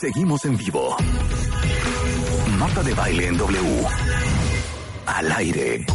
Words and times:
Seguimos 0.00 0.44
en 0.44 0.56
vivo. 0.56 0.96
Marta 2.56 2.84
de 2.84 2.94
baile 2.94 3.26
en 3.26 3.36
W. 3.36 3.84
Al 5.06 5.32
aire. 5.32 5.86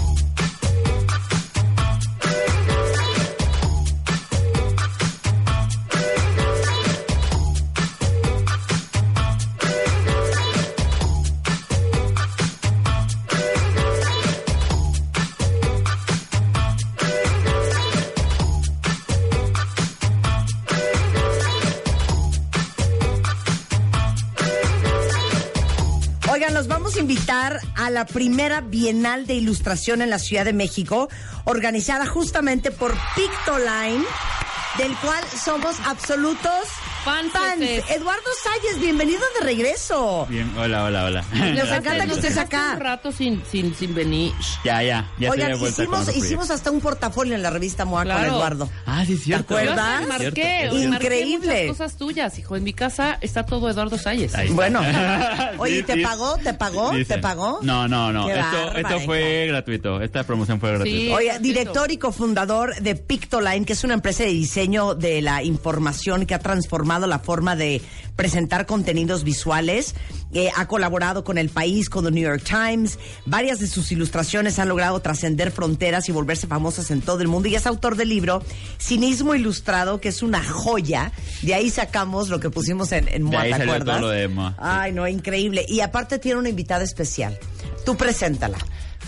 A 27.34 27.90
la 27.90 28.06
primera 28.06 28.62
Bienal 28.62 29.26
de 29.26 29.34
Ilustración 29.34 30.04
en 30.04 30.12
la 30.12 30.20
Ciudad 30.20 30.46
de 30.46 30.54
México, 30.54 31.10
organizada 31.46 32.06
justamente 32.06 32.70
por 32.70 32.94
Pictoline, 33.16 34.06
del 34.78 34.96
cual 34.98 35.24
somos 35.44 35.76
absolutos 35.88 36.68
Fans. 37.04 37.32
fans. 37.34 37.62
Eduardo 37.90 38.30
Salles, 38.42 38.80
bienvenido 38.80 39.20
de 39.40 39.46
regreso. 39.46 40.26
Bien, 40.30 40.50
hola, 40.58 40.86
hola, 40.86 41.04
hola. 41.06 41.26
Nos 41.34 41.70
encanta 41.70 42.06
que 42.06 42.14
estés 42.14 42.38
acá. 42.38 42.72
un 42.76 42.80
rato 42.80 43.12
sin, 43.12 43.44
sin, 43.52 43.76
sin 43.76 43.94
venir. 43.94 44.32
Ya, 44.64 44.82
ya, 44.82 45.12
ya 45.20 45.30
Oigan, 45.32 45.52
estoy 45.52 45.54
de 45.54 45.60
vuelta 45.60 45.82
hicimos, 45.84 46.06
con 46.06 46.16
hicimos 46.18 46.50
hasta 46.52 46.72
un 46.72 46.80
portafolio 46.80 47.36
en 47.36 47.42
la 47.44 47.50
revista 47.50 47.84
MOA 47.84 48.04
con. 48.06 48.24
Eduardo. 48.24 48.70
Ah, 48.86 49.04
sí, 49.06 49.18
cierto. 49.18 49.54
¿Te 49.54 49.62
acuerdas? 49.64 50.02
Yo 50.02 50.08
marqué, 50.08 50.32
Cierto. 50.70 50.76
marqué 50.76 51.06
Increíble. 51.06 51.62
muchas 51.68 51.78
cosas 51.78 51.98
tuyas, 51.98 52.40
hijo. 52.40 52.56
En 52.56 52.64
mi 52.64 52.74
casa 52.74 53.18
está 53.20 53.46
todo 53.46 53.70
Eduardo 53.70 53.98
Salles. 53.98 54.34
Ahí 54.36 54.46
está. 54.48 54.56
Bueno, 54.56 54.82
Sí, 54.84 55.56
oye, 55.58 55.84
¿te 55.84 55.96
sí. 55.96 56.02
pagó? 56.04 56.38
¿Te 56.38 56.54
pagó? 56.54 56.92
Dicen. 56.92 57.18
¿Te 57.18 57.22
pagó? 57.22 57.60
No, 57.64 57.86
no, 57.88 58.14
no. 58.14 58.28
Qué 58.28 58.34
Esto, 58.34 58.44
bárbara, 58.66 58.80
esto 58.80 59.00
fue 59.02 59.48
gratuito. 59.48 60.02
Esta 60.02 60.24
promoción 60.24 60.60
fue 60.62 60.70
gratuita. 60.72 61.16
Oye, 61.16 61.38
director 61.40 61.92
y 61.92 61.98
cofundador 61.98 62.76
de 62.82 62.96
Pictoline, 62.96 63.66
que 63.66 63.74
es 63.74 63.84
una 63.84 63.94
empresa 63.96 64.24
de 64.24 64.30
diseño 64.30 64.96
de 64.96 65.22
la 65.22 65.44
información 65.44 66.26
que 66.26 66.34
ha 66.34 66.40
transformado 66.40 66.93
la 67.08 67.20
forma 67.20 67.56
de 67.56 67.82
presentar 68.16 68.66
contenidos 68.66 69.24
visuales. 69.24 69.96
Eh, 70.34 70.50
ha 70.56 70.68
colaborado 70.68 71.24
con 71.24 71.38
El 71.38 71.50
País, 71.50 71.90
con 71.90 72.06
The 72.06 72.12
New 72.12 72.24
York 72.24 72.44
Times. 72.44 72.98
Varias 73.26 73.60
de 73.60 73.68
sus 73.68 73.92
ilustraciones 73.92 74.58
han 74.60 74.70
logrado 74.70 75.00
trascender 75.00 75.52
fronteras 75.52 76.10
y 76.10 76.12
volverse 76.12 76.48
famosas 76.48 76.90
en 76.92 77.02
todo 77.02 77.22
el 77.22 77.28
mundo. 77.28 77.48
Y 77.50 77.56
es 77.56 77.68
autor 77.68 77.96
del 77.96 78.10
libro 78.10 78.42
Cinismo 78.80 79.36
Ilustrado, 79.36 80.02
que 80.02 80.10
es 80.10 80.24
una 80.24 80.44
joya. 80.44 81.12
De 81.42 81.54
ahí 81.54 81.70
sacamos 81.70 82.30
lo 82.30 82.40
que 82.40 82.50
pusimos 82.50 82.92
en, 82.92 83.08
en 83.10 83.14
De 83.30 83.32
MOA, 83.32 83.42
ahí 83.42 83.52
¿te 83.52 83.58
salió 83.58 83.74
acuerdas? 83.74 83.98
todo 84.00 84.08
lo 84.08 84.14
de 84.14 84.28
MOA. 84.28 84.56
Ay, 84.58 84.92
no, 84.92 85.08
increíble. 85.08 85.66
Y 85.68 85.82
aparte 85.82 86.20
tiene 86.20 86.40
una 86.40 86.50
invitada 86.50 86.84
especial. 86.84 87.38
Tú 87.86 87.96
preséntala. 87.96 88.58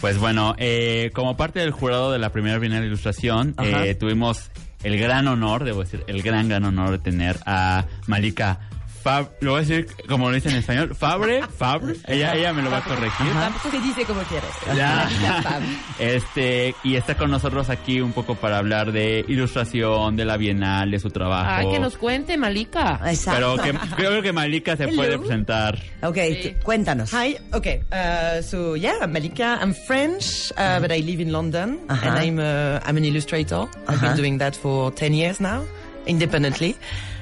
Pues 0.01 0.19
bueno, 0.19 0.55
eh, 0.59 1.09
como 1.15 1.37
parte 1.37 1.59
del 1.59 1.71
jurado 1.71 2.11
de 2.11 2.19
la 2.19 2.31
primera 2.31 2.59
Bienal 2.59 2.81
de 2.81 2.87
Ilustración, 2.87 3.55
eh, 3.63 3.95
tuvimos 3.95 4.51
el 4.85 4.99
gran 4.99 5.27
honor, 5.27 5.63
debo 5.63 5.79
decir, 5.79 6.03
el 6.05 6.21
gran, 6.21 6.47
gran 6.47 6.63
honor 6.63 6.91
de 6.91 6.99
tener 6.99 7.39
a 7.47 7.85
Malika 8.05 8.59
Fab, 9.05 9.29
lo 9.41 9.51
voy 9.51 9.59
a 9.59 9.61
decir 9.61 9.87
como 10.09 10.29
lo 10.29 10.35
dice 10.35 10.49
en 10.49 10.55
español, 10.55 10.95
Fabre, 10.95 11.43
Fabre, 11.47 11.93
ella, 12.07 12.33
ella 12.33 12.53
me 12.53 12.63
lo 12.63 12.71
va 12.71 12.79
a 12.79 12.83
corregir. 12.83 13.27
Tampoco 13.33 13.69
se 13.69 13.79
dice 13.79 14.03
como 14.03 14.21
quieres. 14.23 14.49
Ya. 14.75 15.07
este, 15.99 16.73
y 16.83 16.95
está 16.95 17.15
con 17.15 17.29
nosotros 17.29 17.69
aquí 17.69 18.01
un 18.01 18.13
poco 18.13 18.33
para 18.33 18.57
hablar 18.57 18.91
de 18.91 19.23
ilustración, 19.27 20.15
de 20.15 20.25
la 20.25 20.37
Bienal, 20.37 20.89
de 20.89 20.97
su 20.99 21.09
trabajo. 21.11 21.47
Ay, 21.51 21.69
que 21.71 21.79
nos 21.79 21.97
cuente, 21.97 22.35
Malika. 22.35 22.99
Exacto. 23.05 23.57
Pero 23.61 23.79
que, 23.79 23.95
creo 23.95 24.21
que 24.23 24.33
Malika 24.33 24.75
se 24.75 24.87
puede 24.87 25.19
presentar. 25.19 25.77
Ok, 26.01 26.15
t- 26.15 26.57
cuéntanos. 26.63 27.11
Hi. 27.13 27.37
Okay. 27.53 27.81
Uh, 27.91 28.41
so 28.41 28.75
yeah, 28.75 28.95
I'm 29.03 29.11
Malika. 29.13 29.59
I'm 29.61 29.75
French, 29.85 30.51
uh, 30.57 30.79
but 30.79 30.91
I 30.91 31.01
live 31.01 31.21
in 31.21 31.31
London, 31.31 31.79
Uh-huh. 31.89 32.07
and 32.09 32.17
I'm 32.17 32.39
uh, 32.39 32.79
I'm 32.83 32.97
an 32.97 33.05
illustrator. 33.05 33.67
I've 33.87 33.97
Uh-huh. 33.97 34.07
been 34.07 34.17
doing 34.17 34.37
that 34.39 34.55
for 34.55 34.91
ten 34.91 35.13
years 35.13 35.39
now, 35.39 35.63
independently, 36.07 36.75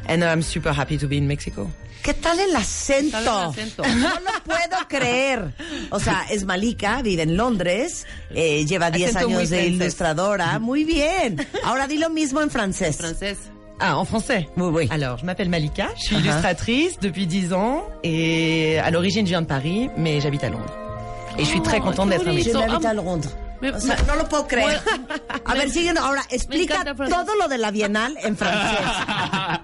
and 0.08 0.24
I'm 0.24 0.42
super 0.42 0.72
happy 0.78 0.98
to 0.98 1.08
be 1.08 1.18
in 1.18 1.28
Mexico. 1.28 1.70
¿Qué 2.04 2.14
tal 2.14 2.38
el 2.40 2.54
acento? 2.56 3.18
¿Qué 3.18 3.24
tal 3.24 3.44
el 3.44 3.50
acento? 3.50 3.84
No 3.96 4.10
lo 4.10 4.44
puedo 4.44 4.88
creer. 4.90 5.54
O 5.90 6.00
sea, 6.00 6.26
es 6.30 6.44
Malika, 6.46 7.02
vive 7.02 7.24
en 7.24 7.38
Londres, 7.38 8.06
eh, 8.34 8.66
lleva 8.66 8.92
10 8.92 9.12
Acento 9.12 9.30
muy 9.30 9.38
años 9.40 9.50
de 9.52 9.66
ilustradora. 9.68 10.60
Muy 10.60 10.84
bien. 10.84 11.38
Ahora 11.64 11.88
di 11.88 11.98
lo 11.98 12.10
mismo 12.10 12.42
en 12.42 12.50
francés. 12.50 12.98
Francés. 12.98 13.38
Ah, 13.80 13.98
en 13.98 14.06
français 14.06 14.48
Oui, 14.58 14.70
oui. 14.72 14.88
Alors, 14.92 15.18
je 15.18 15.26
m'appelle 15.26 15.50
Malika, 15.50 15.90
je 15.96 16.04
suis 16.04 16.16
Uh-huh. 16.16 16.20
illustratrice 16.20 17.00
depuis 17.00 17.26
10 17.26 17.54
ans, 17.54 17.84
et 18.04 18.78
à 18.80 18.92
l'origine, 18.92 19.26
je 19.26 19.30
viens 19.32 19.42
de 19.42 19.48
Paris, 19.48 19.90
mais 19.98 20.20
j'habite 20.22 20.44
à 20.44 20.50
Londres. 20.50 20.74
Et 21.38 21.44
je 21.44 21.50
suis 21.50 21.62
très 21.62 21.80
Oh, 21.80 21.86
contente 21.86 22.10
d'être 22.10 22.22
en. 22.28 22.32
Je 22.32 22.36
Mexico. 22.36 22.60
m'habite 22.60 22.86
à 22.86 22.94
Londres. 22.94 23.30
Me- 23.64 23.70
O 23.72 23.80
sea, 23.80 23.96
me- 23.98 24.04
no 24.08 24.16
lo 24.16 24.30
puedo 24.30 24.48
creer. 24.48 24.80
A 25.46 25.54
ver, 25.56 25.70
siguiendo. 25.70 26.02
Ahora, 26.02 26.22
explica 26.30 26.82
encanta 26.82 27.06
todo 27.10 27.36
lo 27.36 27.48
de 27.48 27.58
la 27.58 27.72
Bienal 27.72 28.16
en 28.22 28.36
francés. 28.38 28.80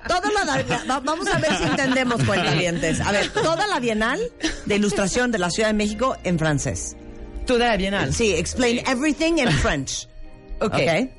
Todo 0.08 0.32
lo 0.32 0.52
de, 0.54 0.64
va- 0.90 1.00
vamos 1.02 1.28
a 1.28 1.38
ver 1.38 1.56
si 1.58 1.64
entendemos, 1.66 2.24
cuentavientes. 2.24 3.02
A 3.02 3.12
ver, 3.12 3.30
toda 3.34 3.68
la 3.68 3.80
Bienal 3.80 4.20
de 4.66 4.76
Ilustración 4.76 5.32
de 5.32 5.38
la 5.38 5.50
Ciudad 5.50 5.70
de 5.70 5.74
México 5.76 6.16
en 6.24 6.40
francés. 6.40 6.96
Toda 7.46 7.68
la 7.68 7.78
Biennale. 7.78 8.14
Sí, 8.14 8.34
explain 8.34 8.80
everything 8.88 9.40
in 9.40 9.52
French. 9.52 10.08
Ok. 10.62 10.74
Ok. 10.74 11.10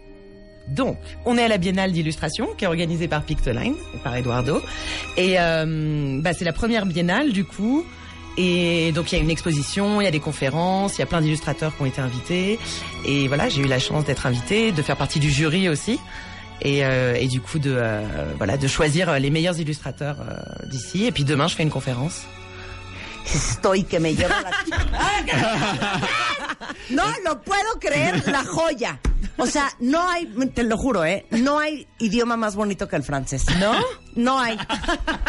Donc, 0.69 0.99
on 1.25 1.37
est 1.39 1.45
à 1.45 1.49
la 1.49 1.57
Biennale 1.59 1.93
d'illustration 1.93 2.49
qui 2.57 2.65
est 2.65 2.69
organisée 2.69 3.09
par 3.09 3.23
Pictoline 3.25 3.75
et 3.95 3.99
par 3.99 4.15
Eduardo. 4.17 4.63
Et 5.17 5.35
euh, 5.41 6.21
bah, 6.23 6.33
c'est 6.35 6.45
la 6.45 6.53
première 6.53 6.85
biennale 6.87 7.33
du 7.33 7.45
coup. 7.45 7.85
Et 8.37 8.93
donc 8.93 9.13
il 9.13 9.17
y 9.17 9.19
a 9.19 9.23
une 9.23 9.31
exposition, 9.31 10.01
il 10.01 10.05
y 10.05 10.07
a 10.07 10.11
des 10.11 10.21
conférences, 10.21 10.97
il 10.97 11.01
y 11.01 11.03
a 11.03 11.07
plein 11.07 11.21
d'illustrateurs 11.21 11.77
qui 11.77 11.83
ont 11.83 11.87
été 11.87 12.01
invités. 12.01 12.59
Et 13.05 13.29
voilà, 13.29 13.49
j'ai 13.49 13.63
eu 13.63 13.67
la 13.67 13.79
chance 13.79 14.05
d'être 14.05 14.27
invitée, 14.27 14.73
de 14.73 14.83
faire 14.83 14.97
partie 14.97 15.21
du 15.21 15.31
jury 15.31 15.69
aussi. 15.69 15.99
Et, 16.63 16.85
euh, 16.85 17.15
et 17.15 17.27
du 17.27 17.41
coup 17.41 17.59
de 17.59 17.75
euh, 17.75 18.03
voilà 18.37 18.59
de 18.59 18.69
choisir 18.69 19.19
les 19.19 19.31
meilleurs 19.31 19.59
illustrateurs 19.59 20.17
euh, 20.21 20.67
d'ici. 20.69 21.07
Et 21.07 21.13
puis 21.13 21.25
demain 21.25 21.49
je 21.49 21.57
fais 21.57 21.63
une 21.63 21.71
conférence. 21.71 22.23
Estoy 23.35 23.85
que 23.85 23.97
me 23.99 24.13
la... 24.15 24.29
No 26.91 27.05
lo 27.25 27.43
puedo 27.43 27.79
creer, 27.79 28.27
la 28.27 28.45
joya. 28.45 28.99
O 29.37 29.47
sea, 29.47 29.71
no 29.81 30.09
hay, 30.09 30.27
te 30.55 30.65
lo 30.65 30.77
juro, 30.77 31.05
¿eh? 31.05 31.27
No 31.31 31.59
hay 31.59 31.87
idioma 31.99 32.37
más 32.37 32.57
bonito 32.57 32.89
que 32.89 32.97
el 32.97 33.03
francés. 33.03 33.45
¿No? 33.59 33.73
No 34.15 34.39
hay. 34.41 34.59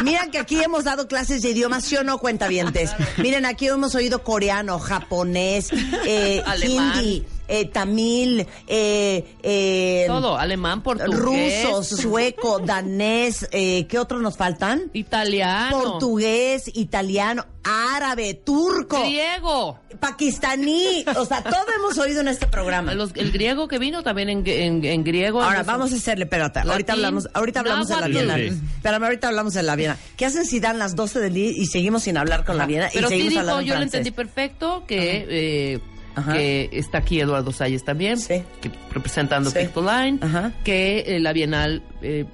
Miren 0.04 0.32
que 0.32 0.40
aquí 0.40 0.62
hemos 0.62 0.84
dado 0.84 1.08
clases 1.08 1.42
de 1.42 1.52
idiomas, 1.52 1.84
¿sí 1.86 1.96
o 1.98 2.04
no, 2.04 2.18
cuentavientes? 2.18 2.92
Miren, 3.18 3.46
aquí 3.46 3.68
hemos 3.68 3.94
oído 3.96 4.24
coreano, 4.24 4.80
japonés, 4.80 5.70
eh, 6.06 6.44
hindi, 6.66 7.26
eh, 7.48 7.66
tamil, 7.66 8.48
eh, 8.68 9.36
eh, 9.44 10.06
Todo, 10.08 10.38
alemán, 10.38 10.82
portugués. 10.82 11.64
ruso, 11.70 11.84
sueco, 11.84 12.60
danés, 12.60 13.48
eh, 13.52 13.86
¿qué 13.88 14.00
otros 14.00 14.22
nos 14.22 14.38
faltan? 14.38 14.90
Italiano. 14.94 15.82
Portugués, 15.84 16.72
italiano, 16.74 17.46
árabe, 17.64 18.34
turco, 18.34 19.00
Griego. 19.02 19.80
pakistaní. 20.00 21.06
O 21.18 21.26
sea, 21.26 21.44
todo 21.44 21.66
hemos 21.78 21.98
oído 21.98 22.22
en 22.22 22.30
este 22.30 22.48
programa. 22.48 22.94
Los- 22.94 23.12
el 23.16 23.32
griego 23.32 23.68
que 23.68 23.78
vino 23.80 24.02
también 24.04 24.30
en, 24.30 24.44
en- 24.48 24.84
en 24.86 25.04
griego. 25.04 25.42
Ahora 25.44 25.64
vamos 25.64 25.92
a 25.92 25.96
hacerle, 25.96 26.24
espérate, 26.26 26.60
ahorita 26.60 26.94
hablamos, 26.94 27.28
ahorita 27.34 27.60
hablamos 27.60 27.88
de 27.88 28.24
la 28.26 28.38
Espérame, 28.76 29.04
ahorita 29.04 29.28
hablamos 29.28 29.54
de 29.54 29.64
la 29.64 29.76
Bienal. 29.76 29.98
¿Qué 30.18 30.26
hacen 30.26 30.46
si 30.46 30.60
dan 30.60 30.80
las 30.80 30.96
12 30.96 31.20
del 31.20 31.34
día 31.34 31.52
y 31.52 31.66
seguimos 31.68 32.04
sin 32.04 32.18
hablar 32.18 32.46
con 32.46 32.58
la 32.58 32.66
Bienal? 32.66 32.90
Pero 32.94 33.12
y 33.12 33.22
sí 33.22 33.30
dijo, 33.30 33.62
yo 33.62 33.76
lo 33.76 33.82
entendí 33.84 34.12
perfecto, 34.12 34.84
que, 34.88 35.26
eh, 35.30 35.80
Ajá. 36.16 36.34
que 36.34 36.70
está 36.74 36.98
aquí 37.00 37.20
Eduardo 37.20 37.52
Salles 37.52 37.84
también, 37.86 38.18
Sí. 38.20 38.44
que- 38.62 38.72
representando 38.92 39.50
Sí. 39.52 39.60
Pictoline, 39.60 40.20
Ajá. 40.22 40.52
que 40.64 41.00
eh, 41.08 41.20
la 41.20 41.32
Bienal 41.34 41.84
eh, 42.02 42.26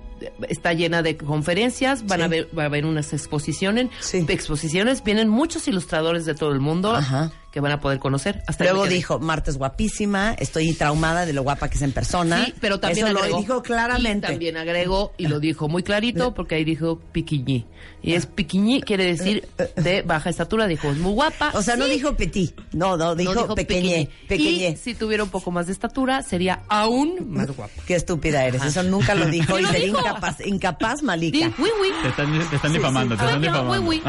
está 0.49 0.73
llena 0.73 1.03
de 1.03 1.15
conferencias, 1.15 2.05
van 2.07 2.19
Sí. 2.19 2.23
a 2.23 2.25
haber, 2.25 2.57
va 2.57 2.63
a 2.63 2.65
haber 2.65 2.85
unas 2.85 3.13
exposiciones, 3.13 3.89
exposiciones, 4.27 5.03
vienen 5.03 5.29
muchos 5.29 5.67
ilustradores 5.67 6.25
de 6.25 6.33
todo 6.33 6.51
el 6.53 6.59
mundo, 6.59 6.95
Ajá. 6.95 7.31
Que 7.57 7.61
van 7.61 7.71
a 7.71 7.79
poder 7.79 7.97
conocer. 7.97 8.43
Hasta 8.45 8.65
Luego 8.65 8.85
dijo, 8.85 9.17
Marta 9.17 9.49
es 9.49 9.57
guapísima, 9.57 10.35
estoy 10.37 10.73
traumada 10.73 11.25
de 11.25 11.33
lo 11.33 11.41
guapa 11.41 11.69
que 11.69 11.77
es 11.77 11.81
en 11.81 11.91
persona. 11.91 12.45
Sí, 12.45 12.53
pero 12.61 12.79
también 12.79 13.07
Eso 13.07 13.17
agregó, 13.17 13.35
lo 13.35 13.41
dijo 13.41 13.63
claramente. 13.63 14.27
y 14.27 14.29
también 14.29 14.57
agregó 14.57 15.11
y 15.17 15.25
lo 15.25 15.39
dijo 15.39 15.67
muy 15.67 15.81
clarito 15.81 16.35
porque 16.35 16.53
ahí 16.53 16.63
dijo 16.63 16.99
piquiñí. 17.11 17.65
Y 18.07 18.13
es 18.13 18.25
piquiñí 18.25 18.81
quiere 18.81 19.03
decir 19.05 19.47
de 19.75 20.01
baja 20.01 20.29
estatura, 20.29 20.65
dijo 20.67 20.89
es 20.89 20.97
muy 20.97 21.11
guapa. 21.11 21.51
O 21.55 21.61
sea, 21.61 21.75
no 21.75 21.85
Sí, 21.85 21.91
dijo 21.91 22.15
petit, 22.15 22.53
no, 22.71 22.95
no, 22.95 23.15
dijo, 23.15 23.33
no 23.33 23.53
pequeñé, 23.53 24.09
pequeñé. 24.29 24.69
Y 24.69 24.77
si 24.77 24.95
tuviera 24.95 25.23
un 25.23 25.29
poco 25.29 25.51
más 25.51 25.65
de 25.67 25.73
estatura, 25.73 26.23
sería 26.23 26.61
aún 26.69 27.29
más 27.31 27.51
guapa. 27.55 27.73
Qué 27.85 27.95
estúpida 27.95 28.45
eres, 28.45 28.63
eso 28.63 28.81
nunca 28.83 29.13
lo 29.13 29.25
dijo 29.27 29.55
Sí 29.57 29.59
y 29.59 29.65
lo 29.65 29.71
sería 29.71 29.85
dijo. 29.87 29.99
incapaz, 29.99 30.45
incapaz 30.45 31.03
Malika. 31.03 31.37
Di, 31.37 31.43
oui, 31.57 31.69
oui. 31.81 31.89
Te 32.01 32.07
están, 32.09 32.49
te 32.49 32.55
están 32.55 32.73
difamando, 32.73 33.15
te 33.15 33.21
sí. 33.21 33.25
están 33.25 33.43
Ah, 33.43 33.47
no, 33.47 33.73
difamando. 33.75 33.89
oui, 33.89 34.01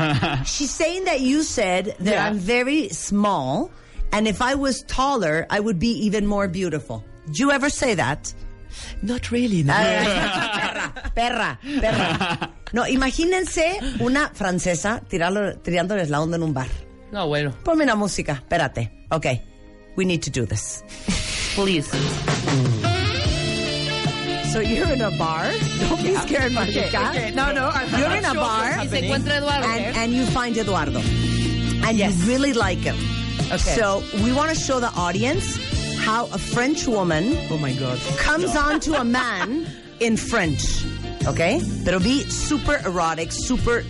She's 0.45 0.71
saying 0.71 1.05
that 1.06 1.21
you 1.21 1.43
said 1.43 1.97
that 1.99 2.12
Yeah. 2.15 2.25
I'm 2.29 2.39
very 2.39 2.91
small, 2.91 3.71
and 4.12 4.29
if 4.29 4.41
I 4.41 4.55
was 4.55 4.85
taller, 4.85 5.47
I 5.50 5.59
would 5.59 5.79
be 5.81 5.91
even 6.06 6.25
more 6.25 6.47
beautiful. 6.49 7.03
Did 7.27 7.39
you 7.41 7.50
ever 7.50 7.69
say 7.69 7.95
that? 7.97 8.33
Not 9.03 9.31
really, 9.31 9.63
no. 9.65 9.73
Ay, 9.75 10.05
perra, 10.55 10.93
perra, 11.15 11.61
perra. 11.81 12.51
No, 12.73 12.87
imagínense 12.87 13.79
una 14.01 14.31
francesa 14.35 15.01
tirarlo, 15.09 15.57
tirándoles 15.59 16.11
la 16.11 16.21
onda 16.21 16.37
en 16.37 16.43
un 16.43 16.53
bar. 16.55 16.69
No, 17.13 17.27
bueno, 17.27 17.53
Ponme 17.65 17.85
una 17.85 17.95
música, 17.95 18.33
espérate. 18.35 18.91
Okay, 19.11 19.43
we 19.97 20.05
need 20.05 20.21
to 20.23 20.31
do 20.31 20.45
this. 20.47 20.83
please. 21.55 21.89
So 24.53 24.61
you're 24.61 24.91
in 24.93 25.03
a 25.03 25.11
bar. 25.11 25.51
Don't 25.81 26.03
be 26.03 26.15
scared, 26.15 26.53
Malika. 26.53 27.13
No, 27.35 27.53
no, 27.53 27.69
I'm 27.69 27.89
You're 27.99 28.09
not 28.09 28.19
in 28.19 28.25
a 28.25 28.29
sure 28.33 28.41
bar. 28.41 28.79
Y 28.81 28.89
se 28.89 28.99
encuentra 29.05 29.37
Eduardo. 29.39 29.67
and, 29.69 29.97
and 29.97 30.13
you 30.15 30.25
find 30.27 30.57
Eduardo. 30.57 31.01
And 31.85 31.97
Yes. 31.99 32.17
you 32.19 32.27
really 32.33 32.53
like 32.55 32.79
him. 32.79 32.97
Okay. 33.53 33.59
So 33.59 34.03
we 34.25 34.33
want 34.33 34.49
to 34.51 34.57
show 34.57 34.81
the 34.81 34.89
audience 34.97 35.59
how 36.09 36.25
a 36.33 36.39
French 36.39 36.87
woman 36.89 37.37
Oh 37.53 37.59
my 37.59 37.73
god. 37.75 37.99
comes 38.17 38.57
on 38.57 38.81
to 38.81 38.95
a 38.99 39.05
man 39.05 39.67
in 40.01 40.17
French. 40.17 40.65
Okay? 41.27 41.57
it'll 41.87 42.01
be 42.01 42.23
super 42.31 42.77
erotic, 42.89 43.29
super 43.31 43.85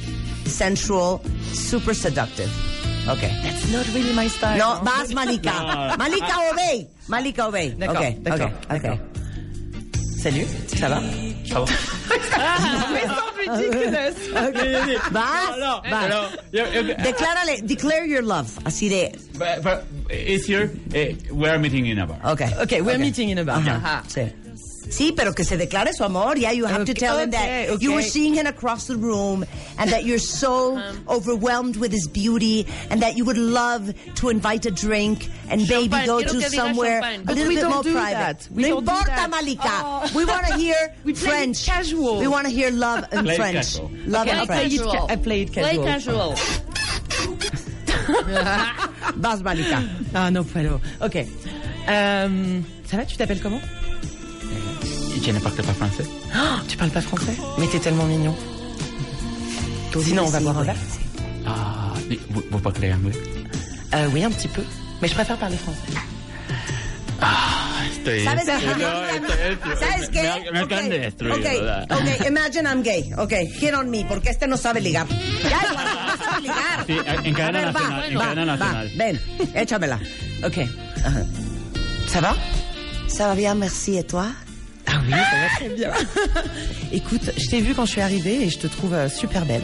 sensual, 0.45 1.23
super 1.55 1.95
seductive. 1.95 2.51
Okay. 3.09 3.31
That's 3.45 3.71
not 3.71 3.87
really 3.95 4.13
my 4.13 4.27
style. 4.27 4.59
No, 4.59 4.83
vas 4.85 5.15
Malika. 5.15 5.95
Malika, 6.03 6.35
obey. 6.51 6.89
Malika, 7.09 7.47
obey. 7.47 7.69
Okay, 7.81 8.19
okay, 8.27 8.51
okay. 8.77 8.97
Salut, 10.19 10.49
ça 10.75 10.89
va? 10.91 10.99
Ça 11.49 11.61
va. 11.61 11.67
ridiculous. 13.39 14.15
Vas, 15.11 15.57
No, 15.59 15.81
vas. 15.83 16.05
pero 16.05 16.29
yo- 16.53 16.67
yo- 16.73 16.95
Declárale, 17.03 17.63
declare 17.63 18.07
your 18.09 18.23
love. 18.23 18.49
Así 18.65 18.89
de, 18.89 19.13
but- 19.39 19.63
but 19.63 19.85
it's 20.11 20.47
here. 20.47 20.71
eh, 20.95 21.17
we 21.33 21.49
are 21.49 21.59
meeting 21.59 21.87
in 21.87 21.99
a 21.99 22.07
bar. 22.07 22.19
okay. 22.33 22.51
Okay, 22.63 22.81
we're 22.83 22.99
meeting 22.99 23.31
in 23.31 23.39
a 23.39 23.45
bar. 23.45 23.59
Ajá, 23.61 24.03
sí. 24.09 24.31
Sí, 24.91 25.13
pero 25.15 25.33
que 25.35 25.45
se 25.45 25.57
declare 25.57 25.93
su 25.93 26.03
amor. 26.05 26.39
Yeah, 26.39 26.53
you 26.53 26.65
have 26.67 26.85
to 26.87 26.93
Okay, 26.93 26.95
tell 26.95 27.19
him 27.19 27.29
okay, 27.29 27.67
that 27.69 27.83
you 27.83 27.93
were 27.93 28.01
okay. 28.01 28.09
seeing 28.09 28.35
him 28.35 28.47
across 28.47 28.87
the 28.87 28.97
room 28.97 29.45
and 29.79 29.91
that 29.91 30.05
you're 30.05 30.19
so 30.19 30.81
overwhelmed 31.09 31.77
with 31.77 31.93
his 31.93 32.09
beauty 32.09 32.67
and 32.91 33.03
that 33.03 33.17
you 33.17 33.25
would 33.25 33.37
love 33.39 33.93
to 34.17 34.29
invite 34.31 34.65
a 34.67 34.71
drink 34.71 35.29
and 35.51 35.61
maybe 35.69 35.91
Champagne, 35.91 36.07
go 36.07 36.19
quiero 36.23 36.41
to 36.41 36.51
somewhere 36.51 37.03
champagne. 37.03 37.29
a 37.29 37.33
little 37.35 37.49
we 37.49 37.55
bit 37.57 37.69
more 37.69 37.83
private. 37.83 38.49
no 38.51 38.63
don't 38.63 38.85
do 38.85 38.91
importa, 38.93 39.07
that. 39.17 39.31
Malika. 39.31 39.69
Oh. 39.69 40.11
We 40.15 40.25
want 40.25 40.47
to 40.47 40.57
hear 40.57 40.95
We 41.05 41.13
play 41.13 41.29
it 41.29 41.29
French. 41.29 41.67
casual. 41.67 42.19
We 42.19 42.27
want 42.29 42.47
to 42.47 42.53
hear 42.53 42.71
love 42.71 43.05
in 43.13 43.25
Play 43.25 43.37
French. 43.37 43.57
casual. 43.57 43.91
Love 44.07 44.27
Okay, 44.29 44.41
in 44.41 44.47
French. 44.47 44.81
I 45.11 45.17
play 45.17 45.43
it 45.43 45.53
Play 45.53 45.77
casual. 45.79 46.35
casual. 46.35 47.39
Vas, 49.17 49.43
Malika. 49.43 49.83
Ah 50.15 50.31
non, 50.31 50.45
pas 50.45 50.61
Ok. 51.05 51.17
Euh, 51.89 52.61
ça 52.87 52.97
va, 52.97 53.05
tu 53.05 53.17
t'appelles 53.17 53.41
comment 53.43 53.61
¿Y 55.29 55.31
quién 55.31 55.43
parte 55.43 55.63
pas 55.63 55.75
français? 55.75 56.07
Oh, 56.35 56.59
Tu 56.67 56.77
parles 56.79 56.91
pas 56.91 57.03
français 57.03 57.37
Mais 57.59 57.67
t'es 57.69 57.79
tellement 57.79 58.05
mignon. 58.07 58.35
Sinon, 60.03 60.25
on 60.25 60.31
va 60.31 60.41
boire 60.41 60.59
un 60.59 60.63
verre 60.63 60.77
Ah, 61.47 61.93
vous, 62.31 62.43
vous 62.51 62.59
parlez 62.61 62.95
anglais? 62.95 63.13
euh, 63.95 64.09
Oui, 64.15 64.25
un 64.25 64.31
petit 64.31 64.49
peu. 64.49 64.63
Mais 65.03 65.09
je 65.09 65.13
préfère 65.15 65.37
parler 65.37 65.59
français. 65.59 65.93
Estoy... 67.93 68.25
¿Sabes 68.25 68.45
qué? 68.47 68.67
No, 68.67 69.05
estoy- 69.05 69.77
¿Sabes 69.79 70.09
qué? 70.09 70.23
Me, 70.23 70.53
me 70.53 70.59
acaban 70.61 70.89
de 70.89 70.99
destruir, 70.99 71.35
Ok, 71.35 71.43
¿verdad? 71.43 71.87
ok, 71.91 72.27
imagine 72.27 72.67
I'm 72.67 72.83
gay. 72.83 73.13
Ok, 73.19 73.33
hit 73.61 73.75
on 73.75 73.91
me, 73.91 74.05
porque 74.07 74.31
este 74.31 74.47
no 74.47 74.57
sabe 74.57 74.81
ligar. 74.81 75.07
Ya, 75.43 75.61
Eduardo, 75.61 76.01
no 76.07 76.25
sabe 76.25 76.41
ligar. 76.41 76.85
Sí, 76.87 76.97
en 77.25 77.35
cadena 77.35 77.59
A 77.59 77.73
ver, 77.73 77.75
va, 77.75 77.81
nacional, 77.81 78.13
en 78.13 78.19
va, 78.19 78.25
cadena 78.25 78.45
va, 78.47 78.57
nacional. 78.57 78.91
ven, 78.97 79.21
échamela. 79.55 79.99
Ok. 80.43 80.59
Ça 82.09 82.21
va? 82.23 82.35
Ça 83.09 83.27
va 83.29 83.35
bien, 83.35 83.55
merci, 83.55 83.99
et 83.99 84.05
toi? 84.05 84.27
Ah 84.99 85.03
oui, 85.07 85.13
ça 85.13 85.39
va 85.39 85.49
très 85.57 85.69
bien. 85.69 85.93
Écoute, 86.93 87.31
je 87.37 87.47
t'ai 87.47 87.61
vu 87.61 87.75
quand 87.75 87.85
je 87.87 87.93
suis 87.93 88.01
arrivée 88.01 88.43
et 88.45 88.51
je 88.51 88.59
te 88.59 88.67
trouve 88.67 88.95
euh, 88.95 89.09
super 89.09 89.45
belle. 89.45 89.63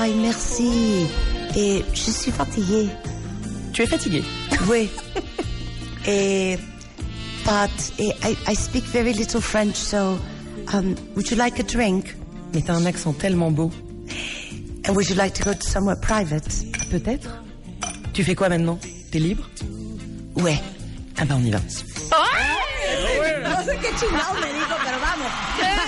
Ay, 0.00 0.12
merci. 0.14 1.06
Et 1.56 1.84
je 1.92 2.10
suis 2.10 2.30
fatiguée. 2.30 2.88
Tu 3.72 3.82
es 3.82 3.86
fatiguée 3.86 4.24
Oui. 4.68 4.88
Et, 6.06 6.56
but 7.44 7.92
eh, 7.98 8.12
I, 8.24 8.36
I 8.48 8.54
speak 8.54 8.84
very 8.84 9.12
little 9.12 9.40
French, 9.40 9.74
so 9.74 10.18
um, 10.72 10.94
would 11.16 11.30
you 11.30 11.36
like 11.36 11.58
a 11.58 11.62
drink? 11.64 12.16
Mais 12.54 12.62
t'as 12.62 12.74
un 12.74 12.86
accent 12.86 13.12
tellement 13.12 13.50
beau. 13.50 13.70
And 14.88 14.94
would 14.94 15.08
you 15.08 15.16
like 15.16 15.34
to 15.34 15.42
go 15.44 15.52
to 15.52 15.66
somewhere 15.66 15.96
private? 16.00 16.46
Peut-être 16.90 17.42
Tu 18.12 18.22
fais 18.24 18.34
quoi 18.36 18.48
maintenant? 18.48 18.78
T'es 19.10 19.18
libre? 19.18 19.50
Ouais. 20.36 20.58
Ah 21.18 21.24
bah 21.24 21.34
on 21.38 21.44
y 21.44 21.50
va. 21.50 21.58
No 23.42 23.64
sé 23.64 23.78
qué 23.78 23.88
chingado 23.98 24.34
me 24.34 24.52
dijo, 24.52 24.74
pero 24.84 25.00
vamos. 25.00 25.28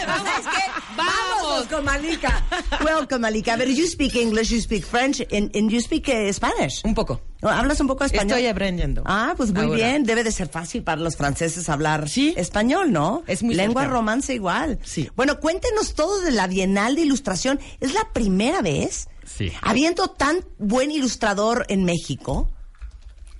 ¿Sabes 0.06 0.46
qué? 0.54 0.82
Vamos 0.96 1.66
con 1.68 1.84
Malika. 1.84 2.42
Welcome, 2.84 3.20
Malika. 3.20 3.56
But 3.56 3.68
you 3.68 3.86
speak 3.86 4.14
English, 4.16 4.50
you 4.50 4.60
speak 4.60 4.84
French, 4.84 5.20
and, 5.32 5.54
and 5.54 5.70
you 5.70 5.80
speak 5.80 6.08
eh, 6.08 6.32
Spanish. 6.32 6.82
Un 6.84 6.94
poco. 6.94 7.20
¿No? 7.40 7.48
¿Hablas 7.50 7.78
un 7.80 7.86
poco 7.86 8.04
español? 8.04 8.32
Estoy 8.38 8.46
aprendiendo. 8.46 9.02
Ah, 9.06 9.34
pues 9.36 9.52
muy 9.52 9.62
Ahora. 9.64 9.76
bien. 9.76 10.04
Debe 10.04 10.24
de 10.24 10.32
ser 10.32 10.48
fácil 10.48 10.82
para 10.82 11.00
los 11.00 11.16
franceses 11.16 11.68
hablar 11.68 12.08
Sí. 12.08 12.34
español, 12.36 12.90
¿no? 12.92 13.22
Es 13.28 13.42
muy 13.44 13.54
Lengua 13.54 13.82
cerca. 13.82 13.94
romance 13.94 14.34
igual. 14.34 14.78
Sí. 14.82 15.08
Bueno, 15.14 15.38
cuéntenos 15.38 15.94
todo 15.94 16.20
de 16.20 16.32
la 16.32 16.46
Bienal 16.48 16.96
de 16.96 17.02
Ilustración. 17.02 17.60
¿Es 17.80 17.92
la 17.94 18.08
primera 18.12 18.60
vez? 18.62 19.08
Sí. 19.24 19.52
Habiendo 19.62 20.08
tan 20.08 20.40
buen 20.58 20.90
ilustrador 20.90 21.64
en 21.68 21.84
México. 21.84 22.50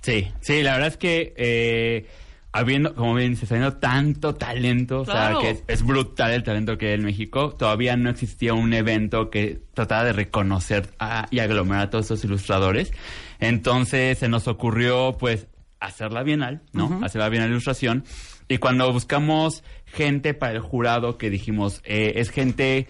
Sí, 0.01 0.31
sí, 0.39 0.63
la 0.63 0.73
verdad 0.73 0.87
es 0.89 0.97
que 0.97 1.33
eh, 1.35 2.07
habiendo, 2.51 2.95
como 2.95 3.13
bien 3.15 3.31
dices, 3.31 3.51
habiendo 3.51 3.77
tanto 3.77 4.35
talento, 4.35 5.03
Claro. 5.03 5.37
o 5.37 5.41
sea, 5.41 5.51
que 5.53 5.57
es, 5.57 5.63
es 5.67 5.83
brutal 5.85 6.31
el 6.31 6.43
talento 6.43 6.77
que 6.77 6.87
hay 6.87 6.93
en 6.93 7.03
México, 7.05 7.51
todavía 7.57 7.95
no 7.95 8.09
existía 8.09 8.53
un 8.53 8.73
evento 8.73 9.29
que 9.29 9.61
tratara 9.73 10.05
de 10.05 10.13
reconocer 10.13 10.89
a- 10.99 11.27
y 11.29 11.39
aglomerar 11.39 11.83
a 11.83 11.89
todos 11.89 12.05
esos 12.05 12.23
ilustradores. 12.23 12.91
Entonces 13.39 14.17
se 14.17 14.29
nos 14.29 14.47
ocurrió, 14.47 15.15
pues, 15.19 15.47
hacer 15.79 16.11
la 16.11 16.23
Bienal, 16.23 16.61
¿no? 16.73 16.99
Hacer 17.03 17.21
la 17.21 17.29
Bienal 17.29 17.49
de 17.49 17.53
Ilustración. 17.53 18.03
Y 18.49 18.57
cuando 18.57 18.91
buscamos 18.91 19.63
gente 19.85 20.33
para 20.33 20.53
el 20.53 20.59
jurado, 20.59 21.17
que 21.17 21.29
dijimos, 21.29 21.81
eh, 21.85 22.13
es 22.15 22.31
gente 22.31 22.87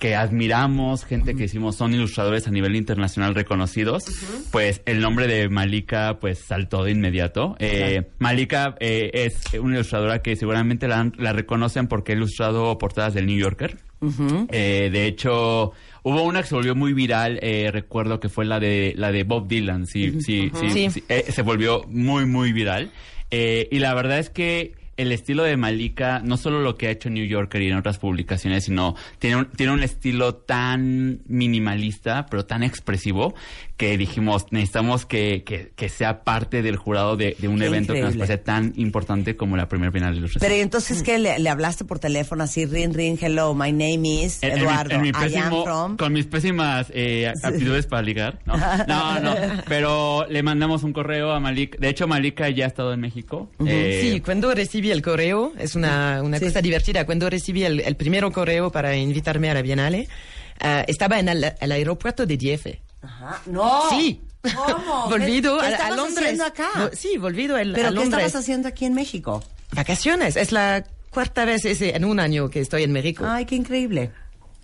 que 0.00 0.16
admiramos, 0.16 1.04
gente 1.04 1.34
que 1.34 1.42
decimos 1.42 1.76
son 1.76 1.92
ilustradores 1.94 2.48
a 2.48 2.50
nivel 2.50 2.74
internacional 2.74 3.34
reconocidos, 3.34 4.04
pues 4.50 4.80
el 4.86 5.00
nombre 5.00 5.26
de 5.28 5.48
Malika 5.50 6.18
pues 6.20 6.38
saltó 6.38 6.82
de 6.84 6.92
inmediato. 6.92 7.54
Eh, 7.60 8.04
Malika 8.18 8.74
eh, 8.80 9.10
es 9.12 9.42
una 9.60 9.74
ilustradora 9.76 10.22
que 10.22 10.34
seguramente 10.36 10.88
la, 10.88 11.12
la 11.18 11.34
reconocen 11.34 11.86
porque 11.86 12.12
ha 12.12 12.14
ilustrado 12.16 12.78
portadas 12.78 13.12
del 13.12 13.26
New 13.26 13.38
Yorker. 13.38 13.76
Eh, 14.50 14.88
de 14.90 15.06
hecho, 15.06 15.72
hubo 16.02 16.22
una 16.22 16.40
que 16.40 16.48
se 16.48 16.54
volvió 16.54 16.74
muy 16.74 16.94
viral, 16.94 17.38
recuerdo 17.70 18.18
que 18.20 18.30
fue 18.30 18.46
la 18.46 18.58
de 18.58 18.94
la 18.96 19.12
de 19.12 19.24
Bob 19.24 19.46
Dylan, 19.48 19.86
sí, 19.86 20.22
sí, 20.22 20.50
sí, 20.58 20.70
Sí. 20.70 20.90
sí, 20.90 21.04
se 21.30 21.42
volvió 21.42 21.84
muy, 21.88 22.24
muy 22.24 22.52
viral. 22.52 22.90
Y 23.30 23.78
la 23.78 23.92
verdad 23.92 24.18
es 24.18 24.30
que 24.30 24.79
el 25.00 25.12
estilo 25.12 25.42
de 25.42 25.56
Malika, 25.56 26.20
no 26.24 26.36
solo 26.36 26.60
lo 26.60 26.76
que 26.76 26.86
ha 26.86 26.90
hecho 26.90 27.08
en 27.08 27.14
New 27.14 27.26
Yorker 27.26 27.62
y 27.62 27.68
en 27.68 27.76
otras 27.76 27.98
publicaciones, 27.98 28.64
sino 28.64 28.94
tiene 29.18 29.36
un, 29.36 29.46
tiene 29.46 29.72
un 29.72 29.82
estilo 29.82 30.34
tan 30.34 31.20
minimalista, 31.26 32.26
pero 32.26 32.44
tan 32.46 32.62
expresivo, 32.62 33.34
que 33.76 33.96
dijimos, 33.96 34.46
necesitamos 34.50 35.06
que, 35.06 35.42
que, 35.44 35.72
que 35.74 35.88
sea 35.88 36.22
parte 36.22 36.60
del 36.62 36.76
jurado 36.76 37.16
de, 37.16 37.34
de 37.38 37.48
un 37.48 37.58
Qué 37.60 37.66
evento 37.66 37.94
que 37.94 38.00
nos 38.02 38.14
increíble. 38.14 38.26
parece 38.26 38.44
tan 38.44 38.72
importante 38.76 39.36
como 39.36 39.56
la 39.56 39.68
primera 39.68 39.90
final 39.90 40.12
de 40.12 40.18
ilustración. 40.18 40.46
Pero 40.46 40.58
¿y 40.58 40.62
entonces, 40.62 41.02
¿qué? 41.02 41.18
Le, 41.18 41.38
le 41.38 41.48
hablaste 41.48 41.84
por 41.86 41.98
teléfono 41.98 42.44
así, 42.44 42.66
ring, 42.66 42.94
ring, 42.94 43.16
hello, 43.20 43.54
my 43.54 43.72
name 43.72 44.02
is 44.24 44.42
En- 44.42 44.50
en 44.50 44.54
mi- 44.56 44.60
Eduardo, 44.62 44.94
en 44.96 45.00
mi 45.02 45.08
I 45.08 45.12
am 45.14 45.22
pésimo- 45.22 45.64
from... 45.64 45.96
Con 45.96 46.12
mis 46.12 46.26
pésimas 46.26 46.88
eh, 46.94 47.32
aptitudes 47.42 47.86
para 47.86 48.02
ligar. 48.02 48.38
No, 48.44 48.56
no, 48.86 49.20
no. 49.20 49.34
Pero 49.68 50.26
le 50.28 50.42
mandamos 50.42 50.82
un 50.82 50.92
correo 50.92 51.32
a 51.32 51.40
Malik. 51.40 51.78
De 51.78 51.88
hecho, 51.88 52.06
Malika 52.06 52.50
ya 52.50 52.64
ha 52.66 52.68
estado 52.68 52.92
en 52.92 53.00
México. 53.00 53.50
Eh, 53.66 53.98
Sí, 54.02 54.20
cuando 54.20 54.54
recibí 54.54 54.89
el 54.90 55.02
correo, 55.02 55.52
es 55.58 55.74
una, 55.74 56.20
una 56.22 56.38
Sí. 56.38 56.46
cosa 56.46 56.60
divertida, 56.62 57.04
cuando 57.06 57.28
recibí 57.30 57.64
el, 57.64 57.80
el 57.80 57.96
primero 57.96 58.30
correo 58.32 58.70
para 58.70 58.96
invitarme 58.96 59.50
a 59.50 59.54
la 59.54 59.62
Bienale, 59.62 60.08
eh, 60.60 60.84
estaba 60.88 61.18
en 61.18 61.28
el, 61.28 61.52
el 61.60 61.72
aeropuerto 61.72 62.26
de 62.26 62.36
Dieppe. 62.36 62.80
Ajá. 63.02 63.40
No. 63.46 63.88
Sí, 63.90 64.20
¿Cómo? 64.42 65.06
Volvido 65.10 65.58
¿Qué 65.58 65.66
a, 65.66 65.68
a 65.68 65.72
estabas 65.72 65.96
Londres. 65.96 66.18
haciendo 66.24 66.44
acá? 66.44 66.68
Sí, 66.92 67.16
volvido 67.18 67.56
el- 67.58 67.72
¿Pero 67.72 67.88
a 67.88 67.90
qué 67.90 67.94
Londres. 67.96 68.24
estabas 68.26 68.42
haciendo 68.44 68.68
aquí 68.68 68.84
en 68.86 68.94
México? 68.94 69.42
Vacaciones. 69.72 70.36
Es 70.36 70.52
la 70.52 70.84
cuarta 71.10 71.44
vez 71.44 71.64
ese- 71.64 71.94
en 71.96 72.04
un 72.04 72.20
año 72.20 72.48
que 72.50 72.60
estoy 72.60 72.82
en 72.84 72.92
México. 72.92 73.24
Ay, 73.26 73.44
qué 73.44 73.54
increíble. 73.56 74.10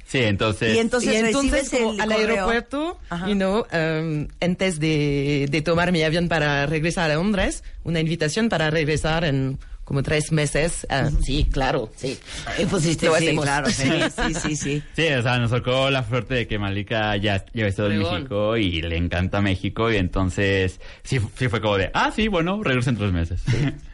Sí, 0.07 0.19
entonces... 0.19 0.77
Y 0.77 0.79
entonces, 0.79 1.13
y 1.13 1.17
entonces 1.17 1.69
como 1.71 1.93
el 1.95 2.01
al 2.01 2.09
correo. 2.11 2.29
aeropuerto, 2.29 2.99
Ajá. 3.11 3.27
you 3.29 3.35
know, 3.35 3.67
um, 3.73 4.29
antes 4.41 4.79
de, 4.79 5.47
de 5.51 5.63
tomar 5.63 5.91
mi 5.91 6.05
avión 6.05 6.29
para 6.29 6.65
regresar 6.67 7.11
a 7.11 7.15
Londres, 7.17 7.65
una 7.83 7.99
invitación 7.99 8.49
para 8.49 8.71
regresar 8.71 9.25
en 9.25 9.59
como 9.87 10.03
tres 10.03 10.31
meses. 10.33 10.87
Ah, 10.91 11.09
Sí, 11.25 11.47
claro, 11.51 11.91
sí. 11.97 12.19
Y 12.59 12.67
pusiste, 12.67 13.07
Lo 13.07 13.15
sí, 13.17 13.35
claro, 13.35 13.71
sí, 13.71 13.89
sí, 14.27 14.35
sí, 14.35 14.57
sí. 14.57 14.83
Sí, 14.95 15.07
o 15.15 15.23
sea, 15.23 15.39
nos 15.39 15.51
tocó 15.51 15.89
la 15.89 16.07
suerte 16.07 16.35
de 16.35 16.47
que 16.47 16.59
Malika 16.59 17.17
ya, 17.17 17.37
ya 17.37 17.45
había 17.55 17.69
estado 17.69 17.91
en. 17.91 18.01
México 18.01 18.57
y 18.59 18.83
le 18.83 18.97
encanta 18.99 19.41
México 19.41 19.91
y 19.91 19.97
entonces 19.97 20.81
sí, 21.05 21.19
sí 21.39 21.49
fue 21.49 21.61
como 21.63 21.79
de, 21.79 21.91
ah, 21.95 22.13
sí, 22.15 22.29
bueno, 22.29 22.63
regreso 22.63 22.91
en 22.91 22.97
tres 22.99 23.13
meses. 23.13 23.41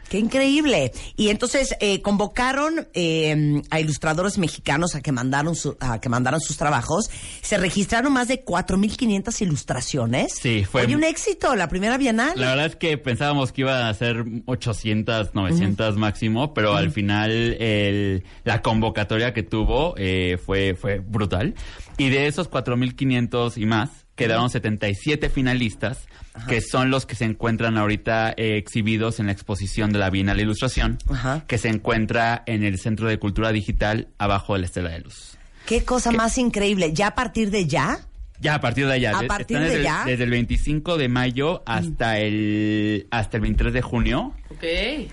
Qué 0.09 0.19
increíble. 0.19 0.91
Y 1.15 1.29
entonces 1.29 1.75
eh, 1.79 2.01
convocaron 2.03 2.87
eh, 2.93 3.61
a 3.71 3.79
ilustradores 3.79 4.37
mexicanos 4.37 4.93
a 4.93 5.01
que 5.01 5.11
mandaron 5.11 5.55
su- 5.55 5.75
a 5.79 5.99
que 5.99 6.07
mandaran 6.07 6.39
sus 6.39 6.55
trabajos. 6.55 7.09
Se 7.41 7.57
registraron 7.57 8.13
más 8.13 8.27
de 8.27 8.45
4.500 8.45 9.41
ilustraciones. 9.41 10.33
Sí, 10.39 10.65
fue- 10.69 10.83
Oye, 10.83 10.95
un 10.95 11.03
éxito, 11.03 11.55
la 11.55 11.67
primera 11.67 11.97
Bienal. 11.97 12.33
La 12.39 12.49
verdad 12.51 12.67
es 12.67 12.75
que 12.75 12.95
pensábamos 12.99 13.51
que 13.51 13.61
iba 13.61 13.89
a 13.89 13.93
ser 13.95 14.23
800, 14.45 15.33
900 15.33 15.82
máximo, 15.95 16.53
pero 16.53 16.75
al 16.75 16.91
final 16.91 17.31
el- 17.59 18.23
la 18.43 18.61
convocatoria 18.61 19.33
que 19.33 19.43
tuvo 19.43 19.93
eh, 19.97 20.37
fue, 20.43 20.75
fue 20.75 20.99
brutal. 20.99 21.53
Y 21.97 22.09
de 22.09 22.27
esos 22.27 22.49
4.500 22.49 23.57
y 23.57 23.65
más, 23.65 23.89
quedaron 24.15 24.49
77 24.49 25.29
finalistas, 25.29 26.07
que 26.47 26.61
son 26.61 26.89
los 26.89 27.05
que 27.05 27.15
se 27.15 27.25
encuentran 27.25 27.77
ahorita 27.77 28.31
eh, 28.37 28.57
exhibidos 28.57 29.19
en 29.19 29.27
la 29.27 29.31
exposición 29.31 29.91
de 29.91 29.99
la 29.99 30.09
Bienal 30.09 30.37
de 30.37 30.43
Ilustración, 30.43 30.97
Ajá. 31.09 31.43
que 31.47 31.57
se 31.57 31.69
encuentra 31.69 32.43
en 32.47 32.63
el 32.63 32.79
Centro 32.79 33.07
de 33.07 33.19
Cultura 33.19 33.51
Digital 33.51 34.07
abajo 34.17 34.53
de 34.53 34.59
la 34.61 34.65
Estela 34.65 34.89
de 34.91 34.99
Luz. 35.01 35.37
Qué 35.65 35.83
cosa 35.83 36.11
más 36.11 36.37
increíble. 36.37 36.93
Ya 36.93 37.07
a 37.07 37.15
partir 37.15 37.49
de 37.51 37.65
ya, 37.67 37.99
Ya 38.43 38.55
a 38.55 38.61
partir 38.61 38.85
de 38.85 38.93
allá. 38.93 39.17
¿A 39.17 39.21
de- 39.21 39.27
partir 39.27 39.57
están 39.57 39.63
de 39.63 39.69
desde, 39.77 39.83
ya? 39.83 40.03
Desde 40.05 40.23
el 40.25 40.29
25 40.29 40.97
de 40.97 41.07
mayo 41.07 41.63
hasta 41.65 42.19
el 42.19 43.07
hasta 43.09 43.37
el 43.37 43.41
23 43.41 43.73
de 43.73 43.81
junio. 43.81 44.33
Ok. 44.51 44.63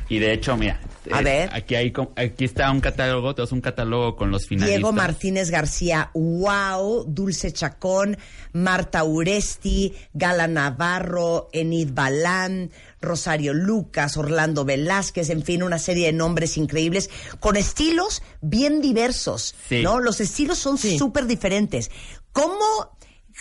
Y 0.09 0.19
de 0.19 0.33
hecho, 0.35 0.57
mira, 0.57 0.81
A 1.11 1.21
eh, 1.21 1.25
ver. 1.25 1.51
aquí 1.53 1.75
hay 1.77 1.93
aquí 2.17 2.45
está 2.45 2.71
un 2.71 2.81
catálogo, 2.81 3.35
tenemos 3.35 3.53
un 3.53 3.61
catálogo 3.63 4.17
con 4.17 4.31
los 4.31 4.47
finalistas. 4.47 4.77
Diego 4.79 4.93
Martínez 4.93 5.51
García, 5.51 6.11
wow, 6.15 7.05
Dulce 7.09 7.53
Chacón, 7.53 8.19
Marta 8.53 9.03
Uresti, 9.05 9.95
Gala 10.13 10.47
Navarro, 10.47 11.49
Enid 11.53 11.91
Balán, 11.93 12.71
Rosario 13.01 13.55
Lucas, 13.55 14.17
Orlando 14.17 14.65
Velázquez, 14.65 15.31
en 15.31 15.43
fin, 15.43 15.63
una 15.63 15.79
serie 15.79 16.07
de 16.07 16.13
nombres 16.13 16.57
increíbles, 16.59 17.09
con 17.39 17.57
estilos 17.57 18.23
bien 18.43 18.81
diversos, 18.83 19.55
Sí. 19.69 19.83
¿no? 19.83 20.01
Los 20.01 20.21
estilos 20.21 20.59
son 20.59 20.77
Sí. 20.77 20.99
súper 20.99 21.27
diferentes. 21.27 21.91
¿Cómo 22.33 22.90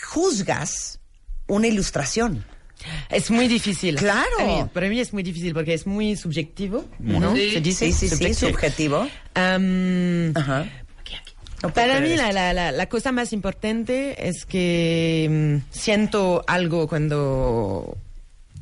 juzgas 0.06 0.98
una 1.46 1.66
ilustración? 1.66 2.44
Es 3.10 3.30
muy 3.30 3.46
difícil. 3.46 3.96
Claro. 3.96 4.38
Mí- 4.46 4.64
para 4.72 4.88
mí 4.88 4.98
es 5.00 5.12
muy 5.12 5.22
difícil 5.22 5.52
porque 5.52 5.74
es 5.74 5.86
muy 5.86 6.16
subjetivo. 6.16 6.86
¿no? 6.98 7.34
Sí. 7.36 7.50
Se 7.52 7.60
dice 7.60 7.86
Sí, 7.86 7.92
sí, 7.92 8.08
sí, 8.08 8.16
subjetivo. 8.34 8.50
subjetivo. 8.50 9.08
Um, 9.36 10.36
Ajá. 10.36 10.66
Para 11.74 12.00
mí 12.00 12.16
la, 12.16 12.32
la, 12.32 12.54
la, 12.54 12.72
la 12.72 12.88
cosa 12.88 13.12
más 13.12 13.34
importante 13.34 14.26
es 14.28 14.46
que 14.46 15.28
mm, 15.62 15.70
siento 15.70 16.42
algo 16.46 16.88
cuando 16.88 17.98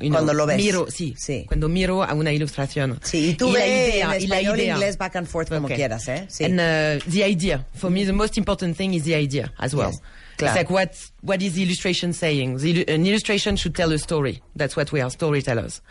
you 0.01 0.09
Cuando 0.11 0.33
lo 0.33 0.45
ves. 0.45 0.57
Miro, 0.57 0.85
sí, 0.91 1.15
Sí. 1.17 1.45
Cuando 1.47 1.69
miro 1.69 2.03
a 2.03 2.13
una 2.13 2.33
ilustración. 2.33 2.99
Sí, 3.01 3.29
y 3.29 3.33
tú 3.35 3.53
la 3.53 3.59
ve 3.59 3.67
idea, 3.89 4.15
en 4.17 4.21
y 4.23 4.27
la 4.27 4.35
español, 4.39 4.59
idea. 4.59 4.73
inglés, 4.73 4.97
back 4.97 5.15
and 5.15 5.27
forth, 5.27 5.47
como 5.47 5.67
Okay. 5.67 5.77
quieras, 5.77 6.09
¿eh? 6.09 6.25
Sí. 6.27 6.43
And 6.43 6.59
uh, 6.59 7.09
the 7.09 7.25
idea. 7.25 7.65
For 7.75 7.89
me, 7.89 8.03
the 8.05 8.11
most 8.11 8.37
important 8.37 8.75
thing 8.75 8.89
is 8.93 9.05
the 9.05 9.15
idea 9.17 9.53
as 9.57 9.73
well. 9.73 9.91
Yes. 9.91 10.01
Claro. 10.39 10.53
It's 10.53 10.69
like 10.69 10.69
what 10.73 10.95
what 11.21 11.41
is 11.41 11.53
the 11.55 11.63
illustration 11.63 12.13
saying? 12.13 12.57
The, 12.59 12.85
an 12.87 13.05
illustration 13.05 13.57
should 13.57 13.75
tell 13.75 13.91
a 13.91 13.97
story. 13.97 14.41
That's 14.55 14.77
what 14.77 14.89
we 14.93 15.01
are, 15.01 15.09
storytellers. 15.11 15.81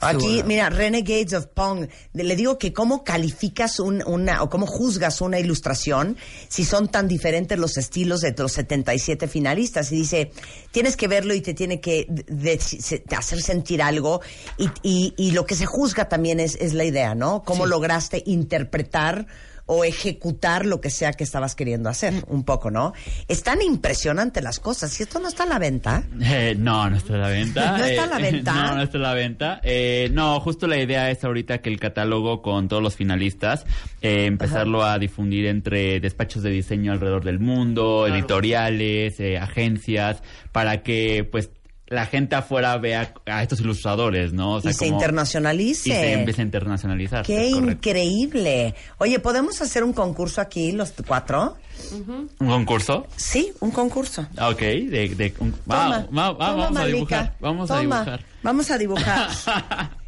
Aquí, 0.00 0.38
So, 0.38 0.44
uh, 0.44 0.46
mira, 0.46 0.70
Renegades 0.70 1.32
of 1.32 1.46
Pong, 1.54 1.88
le 2.14 2.36
digo 2.36 2.58
que 2.58 2.72
cómo 2.72 3.02
calificas 3.04 3.80
un- 3.80 4.02
una, 4.06 4.42
o 4.42 4.48
cómo 4.48 4.66
juzgas 4.66 5.20
una 5.20 5.38
ilustración 5.40 6.16
si 6.48 6.64
son 6.64 6.88
tan 6.88 7.06
diferentes 7.08 7.58
los 7.58 7.76
estilos 7.76 8.20
de 8.20 8.34
los 8.38 8.52
77 8.52 9.26
finalistas. 9.28 9.90
Y 9.92 9.96
dice, 9.96 10.30
tienes 10.70 10.96
que 10.96 11.08
verlo 11.08 11.34
y 11.34 11.40
te 11.40 11.54
tiene 11.54 11.80
que 11.80 12.06
de- 12.08 12.24
de- 12.28 13.16
hacer 13.16 13.40
sentir 13.42 13.82
algo. 13.82 14.20
Y, 14.58 14.68
y- 14.82 15.14
y 15.16 15.30
lo 15.32 15.44
que 15.44 15.54
se 15.56 15.66
juzga 15.66 16.08
también 16.08 16.38
es, 16.40 16.56
es 16.60 16.72
la 16.72 16.84
idea, 16.84 17.14
¿no? 17.16 17.42
Cómo 17.44 17.64
Sí. 17.64 17.70
lograste 17.70 18.22
interpretar 18.26 19.26
o 19.74 19.84
ejecutar 19.84 20.66
lo 20.66 20.80
que 20.82 20.90
sea 20.90 21.12
que 21.14 21.24
estabas 21.24 21.54
queriendo 21.54 21.88
hacer, 21.88 22.12
Mm. 22.12 22.22
un 22.28 22.44
poco, 22.44 22.70
¿no? 22.70 22.92
Es 23.26 23.42
tan 23.42 23.62
impresionante 23.62 24.42
las 24.42 24.60
cosas. 24.60 24.90
Si 24.92 25.02
esto 25.02 25.18
no 25.18 25.28
está 25.28 25.44
a 25.44 25.46
la 25.46 25.58
venta, 25.58 26.02
Eh, 26.20 26.54
no, 26.58 26.90
no 26.90 26.96
está 26.96 27.14
a 27.14 27.18
la 27.18 27.28
venta. 27.28 27.76
¿No 27.78 27.84
está 27.84 28.04
a 28.04 28.06
la 28.06 28.18
Eh, 28.18 28.22
venta? 28.32 28.52
No, 28.52 28.74
no 28.76 28.82
está 28.82 28.98
a 28.98 29.00
la 29.00 29.14
venta. 29.14 29.60
Eh, 29.62 30.10
no, 30.12 30.40
justo 30.40 30.66
la 30.66 30.76
idea 30.78 31.10
es 31.10 31.24
ahorita 31.24 31.58
que 31.62 31.70
el 31.70 31.80
catálogo 31.80 32.42
con 32.42 32.68
todos 32.68 32.82
los 32.82 32.96
finalistas, 32.96 33.64
eh, 34.02 34.26
empezarlo 34.26 34.84
a 34.84 34.98
difundir 34.98 35.46
entre 35.46 36.00
despachos 36.00 36.42
de 36.42 36.50
diseño 36.50 36.92
alrededor 36.92 37.24
del 37.24 37.38
mundo, 37.40 38.06
editoriales, 38.06 39.18
agencias, 39.40 40.22
para 40.52 40.82
que 40.82 41.24
pues 41.30 41.50
la 41.92 42.06
gente 42.06 42.34
afuera 42.34 42.76
vea 42.78 43.12
a 43.26 43.42
estos 43.42 43.60
ilustradores, 43.60 44.32
¿no? 44.32 44.54
O 44.54 44.60
sea, 44.60 44.70
y 44.70 44.74
se 44.74 44.86
como- 44.86 44.96
internacionalice. 44.98 45.88
Y 45.90 45.92
se 45.92 46.12
empiece 46.14 46.40
a 46.40 46.44
internacionalizar. 46.44 47.24
Qué 47.26 47.48
increíble. 47.48 48.74
Oye, 48.98 49.18
¿podemos 49.18 49.60
hacer 49.60 49.84
un 49.84 49.92
concurso 49.92 50.40
aquí, 50.40 50.72
los 50.72 50.92
cuatro? 51.06 51.56
¿Un 51.92 52.28
concurso? 52.38 53.06
Sí, 53.16 53.52
un 53.60 53.70
concurso. 53.70 54.22
Ok, 54.40 54.60
de, 54.60 55.14
de 55.16 55.34
un- 55.38 55.52
Toma, 55.52 56.06
va- 56.16 56.30
va- 56.30 56.32
va- 56.32 56.46
toma, 56.50 56.64
vamos 56.64 56.78
a 56.80 56.84
dibujar. 56.86 57.34
Vamos 57.40 57.70
a 57.70 57.80
dibujar. 57.80 58.24
Vamos 58.42 58.70
a 58.70 58.78
dibujar. 58.78 59.28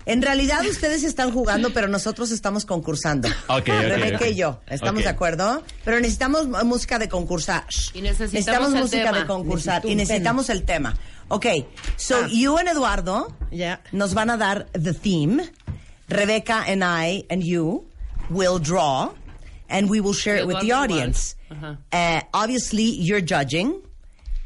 En 0.07 0.21
realidad 0.21 0.61
ustedes 0.69 1.03
están 1.03 1.31
jugando, 1.33 1.73
pero 1.73 1.89
nosotros 1.89 2.31
estamos 2.31 2.67
concursando. 2.67 3.27
Ok, 3.49 3.61
ok, 3.61 3.67
Rebeca 3.69 4.17
ok. 4.19 4.27
y 4.31 4.35
yo, 4.35 4.61
¿estamos 4.69 5.03
de 5.03 5.09
acuerdo? 5.09 5.63
Pero 5.85 5.99
necesitamos 5.99 6.47
música 6.65 6.99
de 6.99 7.09
concursar. 7.09 7.65
Y 7.95 8.03
necesitamos 8.03 8.75
el 8.75 8.81
música 8.81 9.05
tema. 9.07 9.19
de 9.21 9.27
concursar 9.27 9.75
Necesito 9.77 9.89
y 9.93 9.95
necesitamos 9.97 10.51
el 10.51 10.63
tema. 10.65 10.95
Ok, 11.31 11.67
so 11.97 12.23
Ah. 12.25 12.29
you 12.31 12.57
and 12.59 12.69
Eduardo 12.69 13.33
Yeah. 13.51 13.77
nos 13.93 14.13
van 14.13 14.31
a 14.31 14.37
dar 14.37 14.67
the 14.73 14.93
theme. 14.93 15.41
Rebecca 16.11 16.65
and 16.67 16.85
I 16.85 17.25
and 17.31 17.43
you 17.43 17.87
will 18.31 18.59
draw 18.59 19.11
and 19.69 19.89
we 19.89 20.01
will 20.01 20.13
share 20.13 20.37
it 20.37 20.47
with 20.47 20.61
the 20.61 20.73
audience. 20.73 21.35
Uh, 21.93 22.21
obviously, 22.35 22.83
you're 22.85 23.23
judging, 23.23 23.81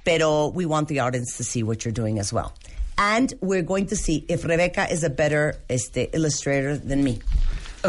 pero 0.04 0.48
we 0.48 0.64
want 0.66 0.88
the 0.88 1.00
audience 1.00 1.36
to 1.36 1.44
see 1.44 1.62
what 1.62 1.84
you're 1.84 1.92
doing 1.92 2.18
as 2.18 2.32
well. 2.32 2.52
And 2.96 3.32
we're 3.40 3.62
going 3.62 3.86
to 3.88 3.96
see 3.96 4.24
if 4.28 4.44
Rebecca 4.44 4.90
is 4.90 5.02
a 5.04 5.10
better 5.10 5.56
este, 5.68 6.08
illustrator 6.12 6.76
than 6.76 7.02
me. 7.02 7.18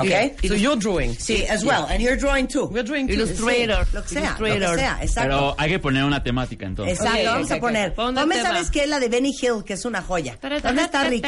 Okay? 0.01 0.35
So 0.47 0.55
you're 0.55 0.77
drawing. 0.77 1.15
Sí, 1.15 1.45
as 1.49 1.63
well. 1.63 1.85
And 1.89 2.01
you're 2.01 2.17
drawing 2.17 2.47
too. 2.47 2.65
We're 2.67 2.83
drawing 2.83 3.07
too. 3.07 3.13
Illustrator. 3.13 3.85
Lo 3.93 4.01
que 4.03 4.09
sea, 4.09 4.31
lo 4.39 4.45
que 4.45 4.55
Illustrator. 4.55 4.77
sea, 4.79 4.97
exacto. 5.01 5.21
Pero 5.29 5.55
hay 5.57 5.69
que 5.69 5.79
poner 5.79 6.03
una 6.03 6.23
temática 6.23 6.65
entonces. 6.65 6.99
Exacto, 6.99 7.19
Ok, 7.19 7.25
vamos 7.25 7.47
ok, 7.51 7.57
a 7.57 7.59
poner. 7.59 7.93
Ponme. 7.93 8.41
¿sabes 8.41 8.71
qué? 8.71 8.87
La 8.87 8.99
de 8.99 9.09
Benny 9.09 9.35
Hill, 9.39 9.63
que 9.65 9.73
es 9.73 9.85
una 9.85 10.01
joya. 10.01 10.37
¿Dónde 10.41 10.81
está 10.83 11.03
Ricky? 11.05 11.27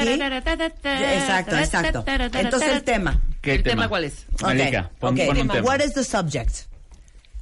Exacto, 0.83 1.57
exacto. 1.57 2.03
Entonces 2.07 2.69
el 2.69 2.83
tema. 2.83 3.21
¿Qué 3.41 3.55
¿El 3.55 3.63
tema? 3.63 3.73
tema 3.83 3.89
cuál 3.89 4.03
es? 4.03 4.25
Okay. 4.33 4.57
Malika, 4.57 4.91
pon, 4.99 5.13
okay. 5.13 5.27
pon 5.27 5.37
un 5.39 5.47
tema. 5.47 5.61
What 5.67 5.79
is 5.81 5.93
the 5.93 6.03
subject? 6.03 6.67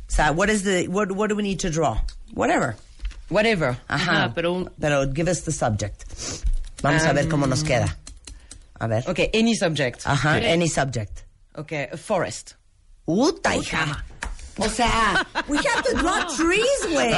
O 0.08 0.12
sea, 0.12 0.32
what 0.32 0.50
is 0.50 0.64
the 0.64 0.88
what 0.88 1.12
what 1.12 1.30
do 1.30 1.36
we 1.36 1.44
need 1.44 1.60
to 1.60 1.70
draw? 1.70 1.98
Whatever. 2.34 2.76
Whatever. 3.30 3.78
Ajá. 3.88 4.12
Ajá, 4.26 4.34
pero 4.34 4.54
un- 4.54 4.72
Pero 4.80 5.06
give 5.14 5.30
us 5.30 5.44
the 5.44 5.52
subject. 5.52 6.04
Vamos 6.82 7.04
a 7.04 7.14
ver 7.14 7.28
cómo 7.28 7.46
nos 7.48 7.64
queda. 7.64 7.98
A 8.80 8.88
ver. 8.88 9.04
Okay, 9.10 9.30
any 9.34 9.56
subject. 9.56 10.02
Ajá. 10.06 10.36
Any 10.38 10.68
subject. 10.68 11.22
Okay, 11.56 11.88
a 11.92 11.98
forest. 11.98 12.54
Uta, 13.06 13.56
hija. 13.56 14.04
O 14.58 14.68
sea, 14.70 15.26
we 15.48 15.58
have 15.58 15.84
to 15.84 15.96
draw 15.98 16.26
trees, 16.38 16.88
güey. 16.92 17.14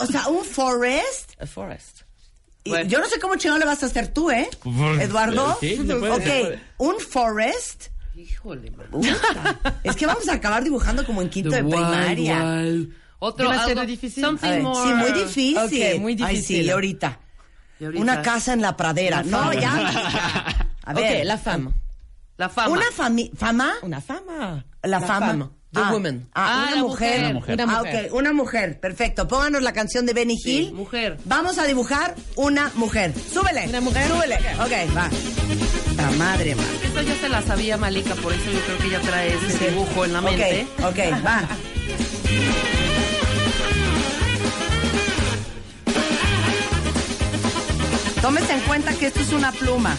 O 0.00 0.06
sea, 0.06 0.26
un 0.28 0.44
forest. 0.44 1.32
A 1.40 1.46
forest. 1.46 2.02
Y 2.64 2.70
Bueno. 2.70 2.88
Yo 2.88 2.98
no 2.98 3.06
sé 3.06 3.20
cómo 3.20 3.36
chingón 3.36 3.60
le 3.60 3.66
vas 3.66 3.82
a 3.82 3.86
hacer 3.86 4.08
tú, 4.08 4.30
¿eh? 4.30 4.48
Eduardo. 5.00 5.56
sí, 5.60 5.78
ok, 5.78 6.58
un 6.78 6.98
forest. 7.00 7.88
Híjole, 8.16 8.70
man. 8.70 8.88
Es 9.82 9.96
que 9.96 10.06
vamos 10.06 10.28
a 10.28 10.34
acabar 10.34 10.62
dibujando 10.64 11.04
como 11.04 11.20
en 11.22 11.28
quinto 11.28 11.50
de 11.50 11.62
primaria. 11.64 12.64
Otro, 13.18 13.48
Demasiado 13.48 13.80
algo, 13.80 13.90
difícil. 13.90 14.22
Something 14.22 14.60
more. 14.60 14.88
sí, 14.88 14.94
muy 14.94 15.12
difícil. 15.12 15.58
Ok, 15.94 16.00
muy 16.00 16.12
Ay, 16.12 16.16
difícil. 16.36 16.64
sí, 16.64 16.70
ahorita. 16.70 17.20
Una 17.80 18.22
casa 18.22 18.52
en 18.52 18.62
la 18.62 18.76
pradera. 18.76 19.22
No, 19.22 19.52
ya. 19.52 19.72
A 20.84 20.92
ver. 20.94 21.04
Okay, 21.04 21.24
la 21.24 21.38
femme. 21.38 21.70
La 22.36 22.48
fama. 22.48 22.68
Una 22.72 22.86
fami- 22.96 23.30
fama. 23.36 23.72
Una 23.82 24.00
fama. 24.00 24.64
La, 24.82 25.00
fama. 25.00 25.50
The 25.72 25.80
ah, 25.80 25.90
woman. 25.92 26.28
Ah, 26.34 26.44
Ah, 26.46 26.66
una 26.66 26.76
la 26.76 26.82
mujer. 26.82 27.20
mujer. 27.20 27.24
Una 27.24 27.32
mujer. 27.34 27.54
Una 27.54 27.64
Ah, 27.64 27.78
mujer. 27.78 28.06
ok, 28.10 28.14
una 28.18 28.32
mujer. 28.32 28.80
Perfecto. 28.80 29.26
Pónganos 29.28 29.62
la 29.62 29.72
canción 29.72 30.04
de 30.06 30.12
Benny 30.14 30.36
Sí, 30.38 30.58
Hill. 30.58 30.72
mujer. 30.74 31.18
Vamos 31.24 31.58
a 31.58 31.64
dibujar 31.64 32.14
una 32.36 32.70
mujer. 32.74 33.12
Súbele. 33.32 33.68
Una 33.68 33.80
mujer. 33.80 34.08
Súbele. 34.08 34.34
Ok, 34.36 34.96
va. 34.96 35.08
La 35.96 36.10
madre, 36.12 36.54
madre. 36.54 36.70
Esta 36.84 37.02
ya 37.02 37.14
se 37.16 37.28
la 37.28 37.42
sabía 37.42 37.76
Malika, 37.76 38.14
por 38.16 38.32
eso 38.32 38.50
yo 38.50 38.60
creo 38.66 38.78
que 38.78 38.90
ya 38.90 39.00
trae 39.00 39.34
ese 39.34 39.70
dibujo 39.70 40.04
en 40.04 40.12
la 40.12 40.20
mente. 40.20 40.66
Ok, 40.80 40.86
ok, 40.88 41.24
va. 41.24 41.48
en 48.54 48.60
cuenta 48.60 48.92
que 48.94 49.06
esto 49.06 49.20
es 49.20 49.32
una 49.32 49.50
pluma. 49.50 49.96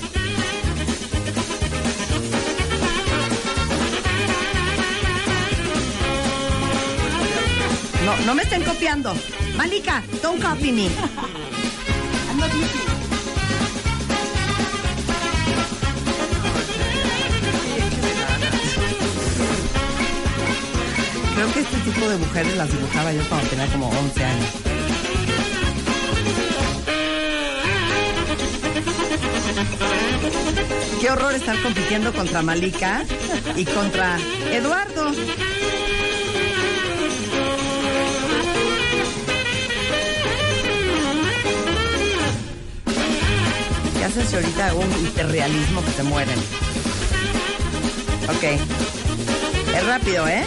No, 8.06 8.18
no 8.26 8.36
me 8.36 8.44
estén 8.44 8.64
copiando. 8.64 9.14
Malika, 9.58 10.02
don't 10.22 10.42
copy 10.42 10.72
me. 10.72 10.88
Creo 21.36 21.54
que 21.54 21.60
este 21.60 21.78
tipo 21.80 22.08
de 22.08 22.18
mujeres 22.18 22.56
las 22.56 22.72
dibujaba 22.72 23.12
yo 23.12 23.28
cuando 23.28 23.50
tenía 23.50 23.68
como 23.68 23.90
11 23.90 24.24
años. 24.24 24.75
Qué 31.06 31.12
horror 31.12 31.36
estar 31.36 31.56
compitiendo 31.62 32.12
contra 32.12 32.42
Malika 32.42 33.04
y 33.56 33.64
contra 33.64 34.18
Eduardo. 34.52 35.12
¿Qué 43.96 44.04
hacen 44.04 44.28
si 44.28 44.36
ahorita 44.36 44.74
un 44.74 45.06
hiperrealismo 45.06 45.86
que 45.86 45.92
se 45.92 46.02
mueren? 46.02 46.40
Ok. 48.28 48.44
Es 49.78 49.86
rápido, 49.86 50.28
¿eh? 50.28 50.44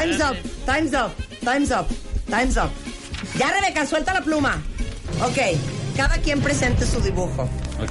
Time's 0.00 0.20
up. 0.22 0.36
Time's 0.64 0.94
up. 0.94 1.12
Time's 1.44 1.70
up. 1.70 1.86
Time's 2.30 2.56
up. 2.56 2.70
Ya, 3.38 3.48
Rebeca, 3.52 3.84
suelta 3.86 4.14
la 4.14 4.22
pluma. 4.22 4.62
Ok. 5.22 5.36
Cada 5.94 6.16
quien 6.18 6.40
presente 6.40 6.86
su 6.86 7.00
dibujo. 7.00 7.42
Ok. 7.82 7.90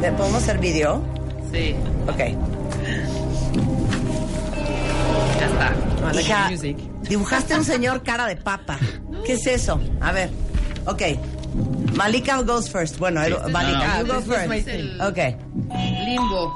¿Le 0.00 0.12
podemos 0.16 0.42
hacer 0.42 0.58
video? 0.58 1.00
Sí, 1.52 1.76
Ok. 2.08 2.18
ya 5.38 5.46
está. 5.46 5.74
Ah, 6.04 6.12
Hija, 6.20 6.50
music. 6.50 6.76
dibujaste 7.02 7.54
a 7.54 7.58
un 7.58 7.64
señor 7.64 8.02
cara 8.02 8.26
de 8.26 8.34
papa. 8.36 8.76
¿Qué 9.24 9.34
es 9.34 9.46
eso? 9.46 9.80
A 10.00 10.10
ver. 10.10 10.30
Ok. 10.86 11.02
Malika 11.94 12.42
goes 12.42 12.68
first. 12.68 12.98
Bueno, 12.98 13.20
Malika, 13.52 13.98
no, 14.02 14.06
you 14.06 14.12
go 14.12 14.20
first. 14.22 14.68
Ok. 15.00 15.18
Limbo. 16.04 16.52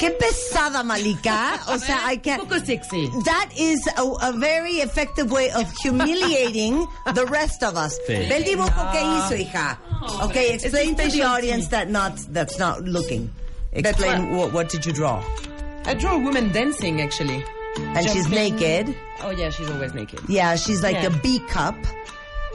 Qué 0.00 0.10
pesada, 0.18 0.82
Malika. 0.82 1.60
O 1.68 1.76
sea, 1.76 1.98
I 2.04 2.14
Un 2.14 2.20
can't. 2.20 2.40
poco 2.48 2.58
sexy. 2.64 3.06
That 3.26 3.50
is 3.56 3.86
a, 3.98 4.02
a 4.02 4.32
very 4.32 4.80
effective 4.80 5.30
way 5.30 5.50
of 5.50 5.70
humiliating 5.82 6.86
the 7.14 7.26
rest 7.26 7.62
of 7.62 7.76
us. 7.76 7.98
Sí. 8.08 8.16
Ve 8.28 8.36
el 8.36 8.42
dibujo 8.44 8.92
que 8.92 9.00
hizo, 9.00 9.36
hija. 9.36 9.76
Okay, 10.24 10.54
explain 10.54 10.94
to 10.96 11.08
the 11.08 11.22
audience 11.22 11.68
that 11.68 11.90
not 11.90 12.16
that's 12.32 12.58
not 12.58 12.82
looking. 12.84 13.30
Explain 13.72 14.34
what, 14.34 14.52
what 14.54 14.68
did 14.70 14.86
you 14.86 14.92
draw? 14.94 15.22
I 15.84 15.94
draw 15.94 16.14
a 16.16 16.18
woman 16.18 16.50
dancing, 16.50 17.00
actually. 17.02 17.44
And 17.76 18.08
she's 18.08 18.28
naked. 18.28 18.94
Oh 19.22 19.30
yeah, 19.30 19.50
she's 19.50 19.68
always 19.70 19.92
naked. 19.94 20.20
Yeah, 20.28 20.56
she's 20.56 20.82
like 20.82 20.96
Yeah. 20.96 21.06
a 21.08 21.10
B 21.22 21.40
cup. 21.48 21.76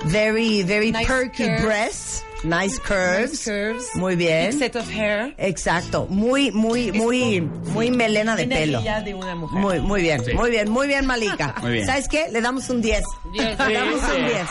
Very, 0.03 0.62
very 0.63 0.91
Nice 0.91 1.05
perky 1.08 1.45
curves. 1.47 1.62
breasts. 1.63 2.23
Nice 2.45 2.79
curves. 2.79 3.31
Nice 3.31 3.43
curves. 3.51 3.86
Muy 3.95 4.15
Big 4.15 4.27
bien. 4.27 4.53
set 4.60 4.75
of 4.75 4.88
hair. 4.89 5.34
Exacto. 5.38 6.08
Muy, 6.10 6.51
muy, 6.51 6.91
muy, 6.91 7.41
muy 7.41 7.91
melena 7.91 8.36
de 8.36 8.45
pelo. 8.47 8.79
Energía 8.79 9.01
de 9.01 9.13
una 9.13 9.36
mujer. 9.36 9.60
Muy, 9.60 9.79
muy 9.79 10.01
bien, 10.01 10.23
Sí. 10.23 10.34
muy 10.34 10.49
bien, 10.51 10.69
muy 10.69 10.88
bien, 10.88 11.05
Malika. 11.05 11.55
Muy 11.62 11.71
bien. 11.71 11.86
¿Sabes 11.86 12.08
qué? 12.08 12.27
Le 12.31 12.41
damos 12.41 12.69
un 12.69 12.81
10. 12.81 13.03
Diez. 13.34 13.58
Le 13.60 13.73
damos 13.73 13.99
Sí, 13.99 14.05
un 14.12 14.15
sí. 14.15 14.34
10. 14.34 14.41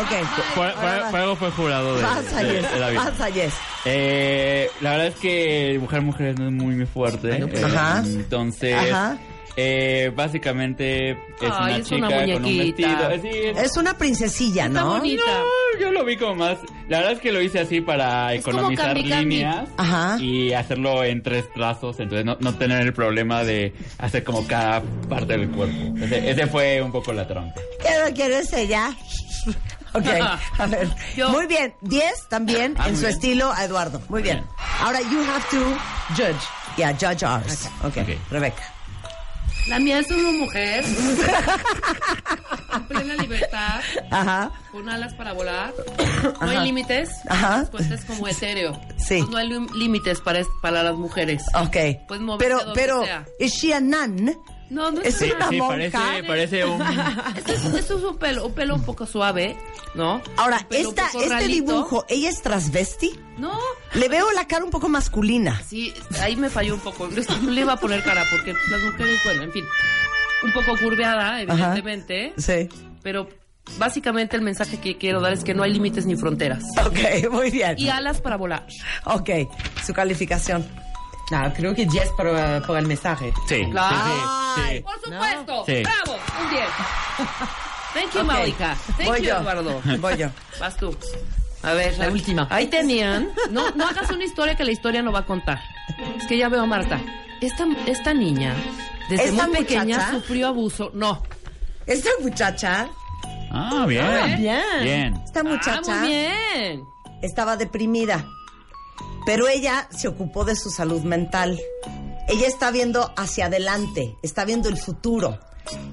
Ok. 0.00 0.54
Por 1.10 1.20
algo 1.20 1.36
fue 1.36 1.50
jurado 1.52 1.96
de, 1.96 2.02
Pasa, 2.02 2.42
de- 2.42 2.60
Yes. 2.60 2.72
de 2.72 2.78
la 2.80 2.90
vida. 2.90 3.04
Pasa, 3.04 3.28
Yes. 3.30 3.54
Eh, 3.84 4.70
la 4.80 4.90
verdad 4.90 5.06
es 5.08 5.14
que 5.16 5.68
dibujar 5.72 6.02
mujeres 6.02 6.38
no 6.38 6.46
es 6.46 6.52
muy, 6.52 6.74
muy 6.74 6.86
fuerte. 6.86 7.46
Pues. 7.46 7.62
Eh, 7.62 7.64
Ajá. 7.64 8.02
Entonces, 8.04 8.74
Ajá. 8.74 9.16
Eh, 9.60 10.12
básicamente 10.14 11.10
es 11.10 11.16
Ay, 11.42 11.48
una 11.50 11.76
es 11.78 11.84
chica 11.86 11.96
una 12.06 12.08
con 12.10 12.16
un 12.36 12.42
muñequita. 12.42 13.08
vestido. 13.08 13.32
sí, 13.32 13.38
es- 13.48 13.58
Es 13.58 13.76
una 13.76 13.98
princesilla, 13.98 14.66
Está 14.66 14.80
¿no? 14.82 14.90
bonita. 14.98 15.22
No, 15.26 15.80
yo 15.80 15.90
lo 15.90 16.04
vi 16.04 16.16
como 16.16 16.36
más. 16.36 16.58
La 16.88 16.98
verdad 16.98 17.14
es 17.14 17.18
que 17.20 17.32
lo 17.32 17.42
hice 17.42 17.58
así 17.58 17.80
para 17.80 18.32
Es 18.34 18.40
economizar 18.40 18.86
Candy 18.94 19.08
Candy. 19.08 19.34
líneas 19.36 19.68
Ajá. 19.76 20.16
y 20.20 20.52
hacerlo 20.52 21.02
en 21.02 21.22
tres 21.24 21.52
trazos, 21.52 21.98
entonces 21.98 22.24
no, 22.24 22.36
no 22.38 22.54
tener 22.54 22.82
el 22.82 22.92
problema 22.92 23.42
de 23.42 23.74
hacer 23.98 24.22
como 24.22 24.46
cada 24.46 24.80
parte 25.08 25.36
del 25.36 25.50
cuerpo. 25.50 25.74
Ese, 26.04 26.30
ese 26.30 26.46
fue 26.46 26.80
un 26.80 26.92
poco 26.92 27.12
la 27.12 27.26
trampa. 27.26 27.60
¿Qué 27.82 27.88
no 28.08 28.14
quieres 28.14 28.52
ella? 28.52 28.94
Ok, 29.94 30.04
a 30.58 30.66
ver. 30.66 30.86
Yo- 31.16 31.30
Muy 31.30 31.46
bien. 31.46 31.72
10 31.80 32.28
también 32.28 32.74
Ah, 32.78 32.88
en 32.88 32.94
su 32.94 33.00
bien. 33.02 33.12
estilo 33.14 33.50
a 33.50 33.64
Eduardo. 33.64 34.02
Muy 34.10 34.20
bien. 34.22 34.36
Bien. 34.36 34.46
Ahora, 34.82 35.00
you 35.00 35.18
have 35.22 35.44
to 35.50 35.56
Judge. 36.14 36.44
yeah, 36.76 36.92
judge 36.92 37.24
ours. 37.24 37.66
Ok, 37.82 37.96
Ok. 37.96 38.08
Rebeca. 38.30 38.62
La 39.68 39.78
mía 39.78 39.98
es 39.98 40.10
una 40.10 40.30
mujer. 40.32 40.84
en 42.74 42.84
plena 42.84 43.14
libertad. 43.16 43.80
Ajá. 44.10 44.50
Con 44.72 44.88
alas 44.88 45.14
para 45.14 45.32
volar. 45.32 45.72
No 46.22 46.30
Ajá. 46.40 46.60
hay 46.60 46.66
límites. 46.66 47.10
Ajá. 47.28 47.64
Pues 47.70 47.90
es 47.90 48.04
como 48.04 48.26
etéreo. 48.28 48.78
Sí. 48.98 49.18
Pues 49.18 49.28
no 49.30 49.36
hay 49.38 49.48
límites 49.74 50.20
para, 50.20 50.40
es- 50.40 50.48
para 50.60 50.82
las 50.82 50.94
mujeres. 50.96 51.42
Ok. 51.54 51.76
Moverte 52.20 52.36
pero, 52.38 52.58
pero, 52.74 53.04
sea. 53.04 53.24
¿is 53.38 53.52
she 53.54 53.72
a 53.74 53.80
nun? 53.80 54.36
No, 54.70 54.90
no 54.90 55.00
Es 55.00 55.20
es, 55.22 55.32
una 55.34 55.48
sí, 55.48 55.56
monja. 55.56 55.98
parece, 55.98 56.22
parece 56.24 56.64
un... 56.66 56.82
Esto 57.36 57.52
es, 57.52 57.64
esto 57.64 57.98
es 57.98 58.04
un 58.04 58.18
pelo, 58.18 58.46
un 58.46 58.52
pelo 58.52 58.74
un 58.74 58.82
poco 58.84 59.06
suave, 59.06 59.56
¿no? 59.94 60.20
Ahora, 60.36 60.66
esta, 60.70 61.06
este 61.06 61.28
ralito. 61.28 61.72
dibujo, 61.72 62.04
¿ella 62.08 62.28
es 62.28 62.42
transvesti? 62.42 63.18
No, 63.38 63.58
Le 63.94 64.08
veo 64.08 64.30
la 64.32 64.46
cara 64.46 64.64
un 64.64 64.70
poco 64.70 64.88
masculina. 64.88 65.62
sí, 65.66 65.94
ahí 66.20 66.36
me 66.36 66.50
falló 66.50 66.74
un 66.74 66.80
poco. 66.80 67.08
No 67.42 67.50
le 67.50 67.60
iba 67.62 67.72
a 67.72 67.76
poner 67.78 68.02
cara 68.04 68.24
porque 68.30 68.52
las 68.70 68.82
mujeres, 68.82 69.18
bueno, 69.24 69.42
en 69.44 69.52
fin, 69.52 69.64
un 70.44 70.52
poco 70.52 70.76
curveada, 70.78 71.40
evidentemente, 71.40 72.34
Sí. 72.36 72.68
pero 73.02 73.28
básicamente 73.78 74.36
el 74.36 74.42
mensaje 74.42 74.78
que 74.78 74.96
quiero 74.98 75.20
dar 75.20 75.32
es 75.32 75.44
que 75.44 75.54
no 75.54 75.62
hay 75.62 75.72
límites 75.72 76.04
ni 76.06 76.16
fronteras. 76.16 76.64
Ok, 76.84 76.98
muy 77.30 77.50
bien. 77.50 77.74
Y 77.78 77.88
alas 77.88 78.20
para 78.20 78.36
volar. 78.36 78.66
Ok, 79.04 79.30
su 79.86 79.92
calificación. 79.94 80.66
No, 81.30 81.52
creo 81.54 81.74
que 81.74 81.84
10 81.86 82.10
por, 82.12 82.26
uh, 82.26 82.66
por 82.66 82.78
el 82.78 82.86
mensaje. 82.86 83.32
Sí, 83.48 83.56
sí, 83.56 83.64
sí, 83.64 84.62
sí. 84.72 84.80
Por 84.80 84.94
supuesto. 85.02 85.64
Sí. 85.66 85.82
Bravo. 85.82 86.18
Un 86.42 86.50
10. 86.50 86.62
Thank 87.94 88.12
you, 88.14 88.20
Ok. 88.20 88.26
Malika. 88.26 88.76
Thank 88.96 89.08
Voy 89.08 89.18
you, 89.20 89.24
yo. 89.26 89.36
Eduardo. 89.40 89.82
Voy 90.00 90.16
yo. 90.16 90.28
Vas 90.60 90.76
tú. 90.76 90.96
A 91.62 91.72
ver, 91.72 91.98
La 91.98 92.08
última. 92.08 92.46
Ahí 92.50 92.66
tenían. 92.68 93.30
No, 93.50 93.70
no 93.72 93.86
hagas 93.86 94.10
una 94.10 94.24
historia 94.24 94.54
que 94.56 94.64
la 94.64 94.70
historia 94.70 95.02
no 95.02 95.10
va 95.12 95.20
a 95.20 95.26
contar. 95.26 95.60
Es 96.16 96.26
que 96.26 96.38
ya 96.38 96.48
veo 96.48 96.62
a 96.62 96.66
Marta. 96.66 97.00
Esta, 97.40 97.66
esta 97.86 98.14
niña, 98.14 98.54
desde 99.08 99.28
¿Esta 99.30 99.46
muy 99.46 99.58
pequeña, 99.58 99.84
muchacha? 99.96 100.10
sufrió 100.12 100.48
abuso. 100.48 100.90
No. 100.94 101.22
Esta 101.86 102.10
muchacha, 102.20 102.88
Ah, 103.50 103.84
bien. 103.88 104.04
Ah, 104.04 104.26
bien. 104.38 104.62
Bien. 104.82 105.14
esta 105.24 105.40
Ah, 105.40 105.44
muchacha 105.44 106.00
muy 106.00 106.08
bien. 106.08 106.84
estaba 107.22 107.56
deprimida, 107.56 108.24
pero 109.28 109.46
ella 109.46 109.86
se 109.90 110.08
ocupó 110.08 110.46
de 110.46 110.56
su 110.56 110.70
salud 110.70 111.02
mental. 111.02 111.60
Ella 112.28 112.46
está 112.46 112.70
viendo 112.70 113.12
hacia 113.14 113.44
adelante, 113.44 114.16
está 114.22 114.46
viendo 114.46 114.70
el 114.70 114.78
futuro 114.78 115.38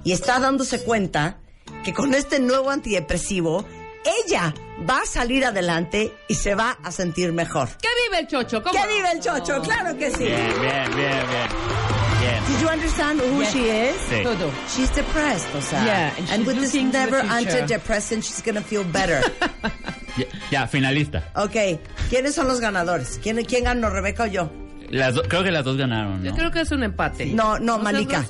y 0.05 0.13
está 0.13 0.39
dándose 0.39 0.81
cuenta 0.85 1.41
que 1.83 1.93
con 1.93 2.13
este 2.13 2.39
nuevo 2.39 2.69
antidepresivo, 2.69 3.65
ella 4.25 4.53
va 4.89 4.99
a 5.01 5.05
salir 5.05 5.45
adelante 5.45 6.13
y 6.27 6.35
se 6.35 6.55
va 6.55 6.77
a 6.83 6.91
sentir 6.91 7.31
mejor. 7.33 7.69
¿Qué 7.81 7.87
vive 8.05 8.19
el 8.21 8.27
chocho? 8.27 8.61
¿Cómo 8.63 8.79
¡Que 8.79 8.87
vive 8.87 9.11
el 9.11 9.19
chocho! 9.19 9.61
¡Claro 9.61 9.97
que 9.97 10.11
sí! 10.11 10.23
Bien, 10.25 10.53
bien, 10.59 10.95
bien, 10.95 11.27
bien. 11.29 12.43
Did 12.47 12.61
you 12.61 12.67
understand 12.69 13.19
who 13.21 13.41
Yes. 13.41 13.51
she 13.53 13.89
is? 13.89 13.95
Sí. 14.09 14.23
Todo. 14.23 14.51
She's 14.75 14.89
depressed, 14.95 15.47
o 15.55 15.61
sea. 15.61 15.83
Yeah, 15.85 16.13
and 16.17 16.27
she's 16.27 16.47
with 16.47 16.59
this 16.59 16.73
never 16.75 17.21
antidepressant, 17.21 18.23
she's 18.23 18.41
gonna 18.43 18.61
feel 18.61 18.83
better. 18.83 19.21
Ya, 20.17 20.25
ya, 20.49 20.67
finalista. 20.67 21.29
ok, 21.35 21.77
¿quiénes 22.09 22.33
son 22.33 22.47
los 22.47 22.61
ganadores? 22.61 23.19
¿Quién, 23.21 23.43
quién 23.43 23.65
ganó, 23.65 23.89
Rebeca 23.89 24.23
o 24.23 24.27
yo? 24.27 24.49
Las 24.89 25.13
do- 25.15 25.23
creo 25.23 25.43
que 25.43 25.51
las 25.51 25.65
dos 25.65 25.75
ganaron, 25.75 26.23
¿no? 26.23 26.29
Yo 26.29 26.33
creo 26.37 26.51
que 26.51 26.61
es 26.61 26.71
un 26.71 26.83
empate. 26.83 27.25
No, 27.25 27.59
no, 27.59 27.79
Malika. 27.79 28.23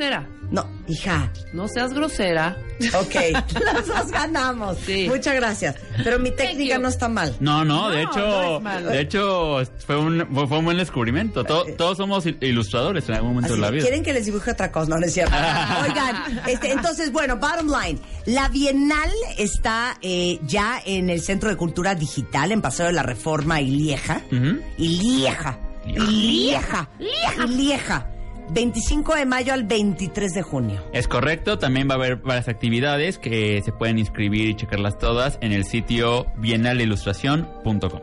No, 0.51 0.67
hija. 0.87 1.31
No 1.53 1.67
seas 1.67 1.93
grosera. 1.93 2.57
Ok, 2.99 3.15
las 3.63 3.87
dos 3.87 4.11
ganamos. 4.11 4.77
Sí. 4.85 5.07
Muchas 5.09 5.35
gracias. 5.35 5.75
Pero 6.03 6.19
mi 6.19 6.31
técnica 6.31 6.77
no 6.77 6.87
está 6.89 7.07
mal. 7.07 7.35
No, 7.39 7.63
no, 7.65 7.89
de 7.89 8.03
No, 8.03 8.09
hecho, 8.11 8.59
no 8.61 8.89
de 8.89 8.99
hecho 9.01 9.57
fue 9.85 9.97
un, 9.97 10.27
fue 10.47 10.57
un 10.59 10.65
buen 10.65 10.77
descubrimiento. 10.77 11.43
To- 11.45 11.65
todos 11.77 11.97
somos 11.97 12.25
il- 12.25 12.37
ilustradores 12.41 13.07
en 13.09 13.15
algún 13.15 13.29
momento 13.29 13.53
Así, 13.53 13.55
de 13.55 13.61
la 13.61 13.71
vida. 13.71 13.83
¿Quieren 13.83 14.03
que 14.03 14.13
les 14.13 14.25
dibuje 14.25 14.51
otra 14.51 14.71
cosa? 14.71 14.89
No, 14.89 14.97
no 14.99 15.05
es 15.05 15.13
cierto. 15.13 15.33
Oigan, 15.83 16.41
este, 16.47 16.71
entonces, 16.73 17.11
bueno, 17.11 17.37
bottom 17.37 17.67
line. 17.69 17.99
La 18.25 18.49
Bienal 18.49 19.09
está 19.37 19.97
eh, 20.01 20.39
ya 20.43 20.81
en 20.85 21.09
el 21.09 21.21
Centro 21.21 21.49
de 21.49 21.55
Cultura 21.55 21.95
Digital, 21.95 22.51
en 22.51 22.61
Paseo 22.61 22.87
de 22.87 22.93
la 22.93 23.03
Reforma 23.03 23.61
y 23.61 23.71
Lieja. 23.71 24.21
Ujú. 24.31 24.59
Y 24.77 24.87
Lieja. 24.99 25.57
Y 25.87 25.99
Lieja. 25.99 26.89
Y 26.99 27.47
Lieja. 27.55 28.07
25 28.49 29.15
de 29.15 29.25
mayo 29.25 29.53
al 29.53 29.63
23 29.63 30.33
de 30.33 30.41
junio. 30.41 30.83
Es 30.93 31.07
correcto, 31.07 31.57
también 31.57 31.89
va 31.89 31.93
a 31.93 31.97
haber 31.97 32.17
varias 32.17 32.47
actividades 32.47 33.17
que 33.17 33.61
se 33.63 33.71
pueden 33.71 33.97
inscribir 33.99 34.49
y 34.49 34.55
checarlas 34.55 34.97
todas 34.97 35.37
en 35.41 35.51
el 35.51 35.65
sitio 35.65 36.27
bienalilustración.com. 36.37 38.01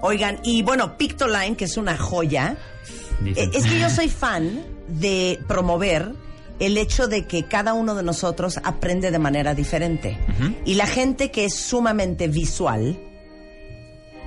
Oigan, 0.00 0.40
y 0.42 0.62
bueno, 0.62 0.96
Pictoline, 0.96 1.54
que 1.56 1.66
es 1.66 1.76
una 1.76 1.96
joya. 1.96 2.56
Dicen. 3.20 3.50
Eh, 3.50 3.52
Es 3.54 3.66
que 3.66 3.78
yo 3.78 3.88
soy 3.88 4.08
fan 4.08 4.64
de 4.88 5.38
promover 5.46 6.12
el 6.58 6.78
hecho 6.78 7.08
de 7.08 7.26
que 7.26 7.44
cada 7.44 7.72
uno 7.74 7.94
de 7.94 8.02
nosotros 8.02 8.60
aprende 8.62 9.10
de 9.10 9.18
manera 9.18 9.54
diferente. 9.54 10.16
Y 10.64 10.74
la 10.74 10.86
gente 10.86 11.30
que 11.30 11.44
es 11.44 11.54
sumamente 11.54 12.28
visual, 12.28 12.98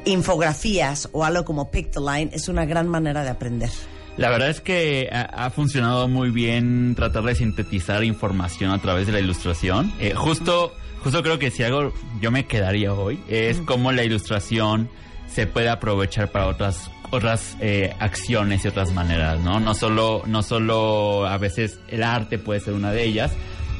infografías 0.06 1.10
o 1.12 1.23
algo 1.23 1.45
como 1.45 1.71
Pictoline 1.71 2.30
es 2.34 2.47
una 2.49 2.65
gran 2.65 2.88
manera 2.88 3.23
de 3.23 3.30
aprender. 3.30 3.69
La 4.17 4.30
verdad 4.30 4.49
es 4.49 4.62
que 4.62 5.10
ha, 5.12 5.21
ha 5.45 5.49
funcionado 5.49 6.08
muy 6.08 6.30
bien 6.30 6.95
tratar 6.95 7.23
de 7.23 7.36
sintetizar 7.36 8.04
información 8.04 8.71
a 8.71 8.80
través 8.82 9.08
de 9.08 9.13
la 9.13 9.19
ilustración. 9.19 9.91
Eh, 9.99 10.13
justo, 10.15 10.73
justo 11.04 11.21
creo 11.21 11.38
que 11.38 11.51
si 11.51 11.63
algo 11.63 11.93
yo 12.21 12.32
me 12.32 12.45
quedaría 12.45 12.93
hoy 12.93 13.19
es 13.28 13.60
cómo 13.62 13.91
la 13.91 14.04
ilustración 14.04 14.89
se 15.28 15.47
puede 15.47 15.69
aprovechar 15.69 16.32
para 16.32 16.47
otras 16.47 16.89
otras 17.12 17.56
eh, 17.62 17.93
acciones 17.99 18.65
y 18.65 18.67
otras 18.67 18.91
maneras, 18.93 19.39
¿no? 19.39 19.60
No 19.60 19.73
solo, 19.75 20.23
no 20.25 20.41
solo 20.43 21.25
a 21.28 21.38
veces 21.38 21.80
el 21.89 22.01
arte 22.04 22.38
puede 22.39 22.60
ser 22.60 22.73
una 22.73 22.91
de 22.91 23.04
ellas. 23.04 23.32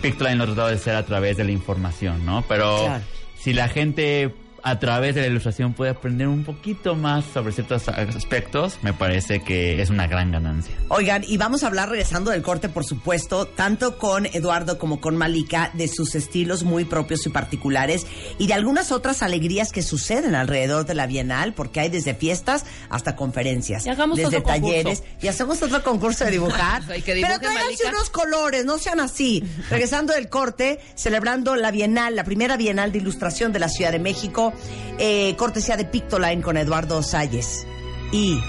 Pictoline 0.02 0.36
lo 0.38 0.44
ha 0.44 0.48
tratado 0.48 0.68
de 0.70 0.78
ser 0.78 0.96
a 0.96 1.04
través 1.06 1.36
de 1.38 1.44
la 1.44 1.52
información, 1.52 2.24
¿no? 2.26 2.44
Pero 2.48 2.78
Claro. 2.86 3.04
si 3.38 3.54
la 3.54 3.68
gente 3.68 4.34
a 4.66 4.80
través 4.80 5.14
de 5.14 5.22
la 5.22 5.28
ilustración 5.28 5.74
puede 5.74 5.92
aprender 5.92 6.28
un 6.28 6.44
poquito 6.44 6.96
más 6.96 7.24
sobre 7.32 7.54
ciertos 7.54 7.88
aspectos, 7.88 8.80
me 8.82 8.94
parece 8.94 9.44
que 9.44 9.80
es 9.80 9.92
una 9.92 10.08
gran 10.08 10.32
ganancia. 10.32 10.74
Oigan, 10.90 11.24
y 11.24 11.38
vamos 11.38 11.64
a 11.64 11.68
hablar 11.68 11.90
regresando 11.90 12.32
del 12.32 12.42
corte, 12.42 12.68
por 12.68 12.84
supuesto, 12.84 13.46
tanto 13.46 14.00
con 14.00 14.26
Eduardo 14.26 14.80
como 14.80 15.00
con 15.00 15.18
Malika, 15.18 15.70
de 15.76 15.88
sus 15.88 16.16
estilos 16.16 16.64
muy 16.64 16.84
propios 16.84 17.28
y 17.28 17.30
particulares 17.30 18.08
y 18.40 18.48
de 18.48 18.56
algunas 18.56 18.92
otras 18.92 19.22
alegrías 19.22 19.72
que 19.72 19.84
suceden 19.84 20.34
alrededor 20.34 20.88
de 20.88 20.96
la 20.96 21.06
Bienal, 21.06 21.54
porque 21.54 21.82
hay 21.82 21.90
desde 21.90 22.16
fiestas 22.16 22.66
hasta 22.90 23.16
conferencias, 23.16 23.86
Y 23.86 23.90
hagamos 23.90 24.18
desde 24.18 24.38
otro 24.38 24.44
concurso. 24.44 24.68
talleres 24.68 25.04
y 25.22 25.28
hacemos 25.28 25.62
otro 25.62 25.84
concurso 25.84 26.26
de 26.26 26.32
dibujar. 26.32 26.82
Que 27.06 27.22
Pero 27.22 27.40
tráiganse 27.40 27.88
unos 27.88 28.10
colores, 28.10 28.66
no 28.66 28.80
sean 28.80 29.00
así. 29.00 29.44
Regresando 29.70 30.14
del 30.14 30.28
corte, 30.28 30.80
celebrando 30.96 31.56
la 31.56 31.70
Bienal, 31.70 32.16
la 32.16 32.24
primera 32.24 32.58
Bienal 32.58 32.92
de 32.92 32.98
Ilustración 32.98 33.54
de 33.54 33.60
la 33.60 33.70
Ciudad 33.70 33.92
de 33.92 34.00
México, 34.00 34.55
eh, 35.00 35.36
cortesía 35.38 35.78
de 35.78 35.86
Pictoline 35.86 36.42
con 36.42 36.58
Eduardo 36.58 37.02
Salles 37.04 37.66
y 38.12 38.40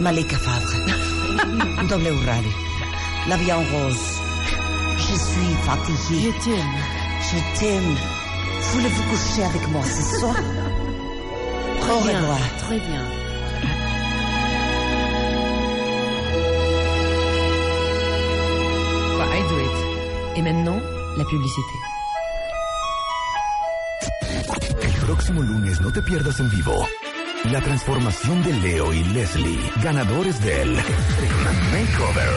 Malika 0.00 0.38
Favre. 0.38 0.76
W 1.88 2.26
Radio. 2.26 2.50
La 3.28 3.36
vie 3.36 3.52
en 3.52 3.58
rose. 3.58 4.20
Je 4.98 5.14
suis 5.16 5.54
fatiguée. 5.64 6.32
Je 6.32 6.44
t'aime. 6.44 6.74
Je 7.30 7.58
t'aime. 7.60 7.96
Voulez-vous 8.72 9.02
coucher 9.10 9.44
avec 9.44 9.68
moi 9.68 9.82
ce 9.84 10.18
soir? 10.20 10.36
Au 11.82 11.84
Très 11.84 12.02
bien, 12.12 12.20
revoir. 12.20 12.38
Très 12.58 12.78
bien. 12.78 13.02
Bah, 19.18 19.26
I 19.36 19.42
do 19.48 19.58
it. 19.58 19.76
Et 20.38 20.42
maintenant, 20.42 20.80
la 21.16 21.24
publicité. 21.24 21.91
El 24.82 24.92
próximo 25.06 25.42
lunes 25.42 25.80
no 25.80 25.92
te 25.92 26.02
pierdas 26.02 26.40
en 26.40 26.50
vivo 26.50 26.86
la 27.50 27.60
transformación 27.60 28.42
de 28.44 28.52
Leo 28.52 28.92
y 28.92 29.02
Leslie, 29.04 29.58
ganadores 29.82 30.40
del 30.44 30.74
Makeover 30.74 32.30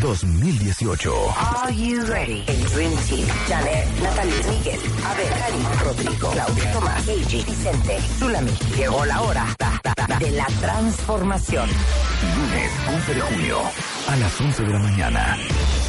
2018. 0.00 1.12
Are 1.36 1.72
you 1.72 2.04
ready? 2.06 2.44
El 2.48 2.64
Dream 2.70 2.92
Team. 3.08 3.28
Janet, 3.46 3.86
Natalie, 4.02 4.34
Miguel, 4.50 4.80
Abel, 5.06 5.28
Karim, 5.38 5.64
Rodrigo, 5.84 6.30
Claudia, 6.30 6.72
Tomás, 6.72 7.08
Eiji, 7.08 7.44
Vicente, 7.44 8.00
Zulami. 8.18 8.50
Llegó 8.76 9.04
la 9.04 9.22
hora 9.22 9.46
de 10.16 10.30
la 10.30 10.46
transformación. 10.46 11.68
Lunes 11.68 12.70
11 12.88 13.14
de 13.14 13.20
junio 13.20 13.58
a 14.08 14.16
las 14.16 14.40
11 14.40 14.64
de 14.64 14.72
la 14.72 14.78
mañana. 14.78 15.36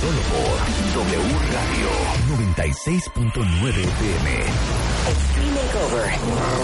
Solo 0.02 0.22
por 0.30 1.06
W 1.06 1.22
Radio 1.52 1.90
96.9 2.38 3.70
FM. 3.70 4.28
Extreme 5.10 5.52
Makeover 5.56 6.10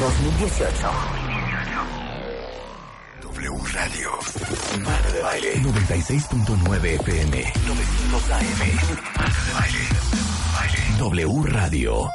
2018. 0.01 0.91
W 3.21 3.51
Radio. 3.73 4.09
Marca 4.83 5.11
de 5.11 5.21
baile. 5.21 5.55
96.9 5.63 6.85
FM. 6.99 7.53
900 7.65 8.31
AM. 8.31 8.61
Marca 9.15 9.41
de 9.45 9.53
baile. 9.53 9.83
W 10.99 11.43
Radio. 11.47 12.11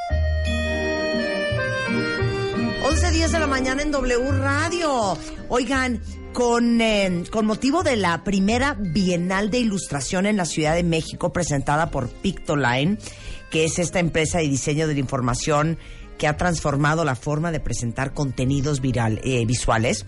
11.10 2.82 3.28
de 3.28 3.38
la 3.38 3.46
mañana 3.46 3.82
en 3.82 3.90
W 3.90 4.32
Radio. 4.32 5.18
Oigan, 5.48 6.00
con, 6.32 6.80
eh, 6.80 7.24
con 7.30 7.44
motivo 7.44 7.82
de 7.82 7.96
la 7.96 8.24
primera 8.24 8.74
Bienal 8.78 9.50
de 9.50 9.58
Ilustración 9.58 10.24
en 10.24 10.38
la 10.38 10.46
Ciudad 10.46 10.74
de 10.74 10.82
México 10.82 11.32
presentada 11.32 11.90
por 11.90 12.08
Pictoline, 12.08 12.98
que 13.50 13.64
es 13.64 13.78
esta 13.78 13.98
empresa 13.98 14.38
de 14.38 14.48
diseño 14.48 14.88
de 14.88 14.94
la 14.94 15.00
información 15.00 15.78
que 16.16 16.26
ha 16.26 16.38
transformado 16.38 17.04
la 17.04 17.16
forma 17.16 17.52
de 17.52 17.60
presentar 17.60 18.14
contenidos 18.14 18.80
viral, 18.80 19.20
eh, 19.24 19.44
visuales. 19.44 20.06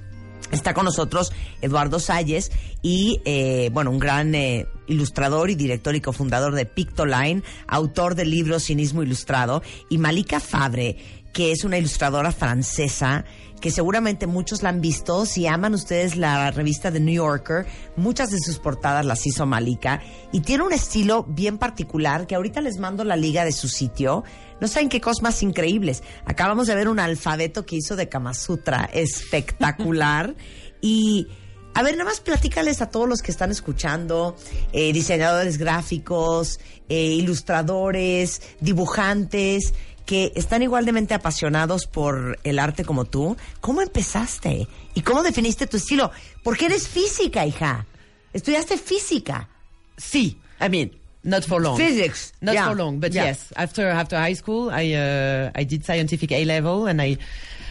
Está 0.51 0.75
con 0.75 0.85
nosotros 0.85 1.33
Eduardo 1.63 1.99
Salles 1.99 2.53
y, 2.83 3.23
eh, 3.25 3.71
bueno, 3.73 3.91
un 3.91 3.99
gran 3.99 4.35
eh, 4.35 4.67
ilustrador 4.87 5.49
y 5.49 5.55
director 5.55 5.95
y 5.95 6.03
cofundador 6.03 6.55
de 6.55 6.67
Pictoline, 6.67 7.43
autor 7.67 8.15
del 8.15 8.31
libro 8.31 8.61
Cinismo 8.61 9.03
Ilustrado, 9.03 9.63
y 9.89 9.97
Malika 9.97 10.41
Fabre, 10.41 11.22
que 11.33 11.53
es 11.53 11.65
una 11.65 11.79
ilustradora 11.79 12.33
francesa 12.33 13.25
que 13.63 13.71
seguramente 13.71 14.27
muchos 14.27 14.63
la 14.63 14.69
han 14.69 14.81
visto. 14.81 15.25
Si 15.25 15.47
aman 15.47 15.73
ustedes 15.73 16.17
la 16.17 16.51
revista 16.51 16.93
The 16.93 17.01
New 17.01 17.15
Yorker, 17.15 17.65
muchas 17.97 18.31
de 18.31 18.39
sus 18.39 18.59
portadas 18.59 19.07
las 19.07 19.25
hizo 19.25 19.47
Malika 19.47 20.03
y 20.33 20.41
tiene 20.41 20.65
un 20.65 20.73
estilo 20.73 21.25
bien 21.29 21.59
particular 21.59 22.27
que 22.27 22.35
ahorita 22.35 22.61
les 22.61 22.79
mando 22.79 23.05
la 23.05 23.17
liga 23.17 23.45
de 23.45 23.53
su 23.53 23.69
sitio. 23.69 24.25
No 24.61 24.67
saben 24.69 24.89
qué 24.89 25.01
cosas 25.01 25.23
más 25.23 25.43
increíbles. 25.43 26.03
Acabamos 26.27 26.67
de 26.67 26.75
ver 26.75 26.89
un 26.89 26.99
alfabeto 26.99 27.65
que 27.65 27.77
hizo 27.77 27.95
de 27.95 28.09
Kama 28.09 28.35
Sutra 28.35 28.91
espectacular 28.93 30.35
y 30.83 31.29
a 31.75 31.83
ver, 31.83 31.97
nada 31.97 32.11
más 32.11 32.21
platícales 32.21 32.83
a 32.83 32.91
todos 32.91 33.09
los 33.09 33.23
que 33.23 33.31
están 33.31 33.51
escuchando, 33.51 34.37
eh, 34.75 34.93
diseñadores 34.93 35.57
gráficos, 35.57 36.61
eh, 36.91 37.05
ilustradores, 37.05 38.43
dibujantes, 38.61 39.73
que 40.07 40.33
están 40.35 40.63
igualmente 40.63 41.15
apasionados 41.15 41.87
por 41.87 42.39
el 42.45 42.59
arte 42.59 42.85
como 42.85 43.05
tú. 43.05 43.37
¿Cómo 43.61 43.83
empezaste? 43.83 44.67
¿Y 44.95 45.01
cómo 45.03 45.23
definiste 45.23 45.67
tu 45.67 45.77
estilo? 45.77 46.11
Porque 46.43 46.67
eres 46.67 46.89
física, 46.89 47.47
hija. 47.47 47.87
Estudiaste 48.33 48.79
física. 48.79 49.49
Sí, 49.97 50.39
I 50.61 50.69
mean, 50.69 50.93
Not 51.25 51.45
for 51.45 51.63
long. 51.63 51.77
Physics. 51.77 52.33
Not 52.41 52.55
Yeah. 52.55 52.67
for 52.67 52.77
long, 52.77 52.99
but 52.99 53.13
Yeah. 53.13 53.27
yes. 53.27 53.53
After 53.55 53.89
after 53.89 54.19
high 54.19 54.35
school, 54.35 54.71
I 54.73 54.93
uh, 54.95 55.53
I 55.55 55.65
did 55.65 55.85
scientific 55.85 56.33
A 56.33 56.45
level, 56.45 56.89
and 56.89 57.01
I 57.01 57.17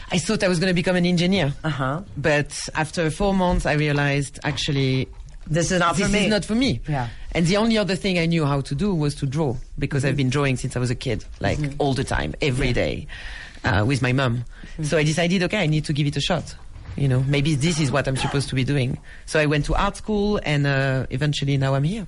I 0.09 0.19
thought 0.19 0.41
I 0.41 0.47
was 0.47 0.57
going 0.59 0.69
to 0.69 0.73
become 0.73 0.95
an 0.95 1.05
engineer. 1.05 1.53
Uh-huh. 1.61 1.99
But 2.15 2.53
after 2.75 3.11
four 3.11 3.33
months, 3.33 3.65
I 3.65 3.73
realized 3.73 4.39
actually 4.45 5.09
This 5.47 5.69
is 5.71 5.79
not 5.81 5.97
this 5.97 6.05
for 6.05 6.11
me. 6.13 6.19
is 6.23 6.29
not 6.29 6.45
for 6.45 6.55
me. 6.55 6.79
Yeah. 6.87 7.07
And 7.33 7.45
the 7.45 7.57
only 7.57 7.77
other 7.77 7.95
thing 7.95 8.19
I 8.19 8.25
knew 8.25 8.45
how 8.45 8.61
to 8.61 8.75
do 8.75 8.93
was 8.93 9.15
to 9.15 9.25
draw 9.25 9.55
because 9.79 10.03
I've 10.03 10.17
been 10.17 10.29
drawing 10.29 10.57
since 10.57 10.75
I 10.75 10.79
was 10.79 10.91
a 10.91 10.95
kid, 10.95 11.23
like 11.39 11.59
all 11.79 11.93
the 11.93 12.03
time, 12.03 12.35
every 12.41 12.73
day, 12.73 13.07
uh, 13.63 13.85
with 13.87 14.01
my 14.01 14.11
mum. 14.11 14.43
So 14.83 14.97
I 14.97 15.03
decided, 15.03 15.43
okay, 15.43 15.59
I 15.59 15.67
need 15.67 15.85
to 15.85 15.93
give 15.93 16.07
it 16.07 16.17
a 16.17 16.21
shot. 16.21 16.55
You 16.97 17.07
know, 17.07 17.23
maybe 17.27 17.55
this 17.55 17.79
is 17.79 17.89
what 17.91 18.07
I'm 18.07 18.17
supposed 18.17 18.49
to 18.49 18.55
be 18.55 18.65
doing. 18.65 18.97
So 19.25 19.39
I 19.39 19.45
went 19.45 19.65
to 19.65 19.75
art 19.75 19.95
school, 19.95 20.41
and 20.43 20.67
uh, 20.67 21.05
eventually 21.09 21.55
now 21.55 21.73
I'm 21.73 21.83
here. 21.83 22.05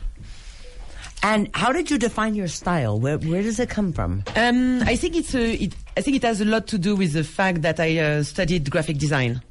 And 1.21 1.49
how 1.53 1.71
did 1.71 1.89
you 1.89 1.97
define 1.97 2.35
your 2.35 2.49
style? 2.49 2.99
Where 2.99 3.17
where 3.17 3.41
does 3.41 3.57
it 3.57 3.69
come 3.69 3.93
from? 3.93 4.23
Um, 4.35 4.81
I 4.81 4.97
think 4.97 5.15
it's 5.15 5.33
a, 5.33 5.53
it, 5.53 5.73
I 5.95 6.01
think 6.01 6.17
it 6.17 6.23
has 6.23 6.41
a 6.41 6.45
lot 6.45 6.67
to 6.67 6.77
do 6.77 6.97
with 6.97 7.13
the 7.13 7.23
fact 7.23 7.61
that 7.61 7.79
I 7.79 7.97
uh, 7.97 8.23
studied 8.23 8.69
graphic 8.69 8.97
design 8.97 9.41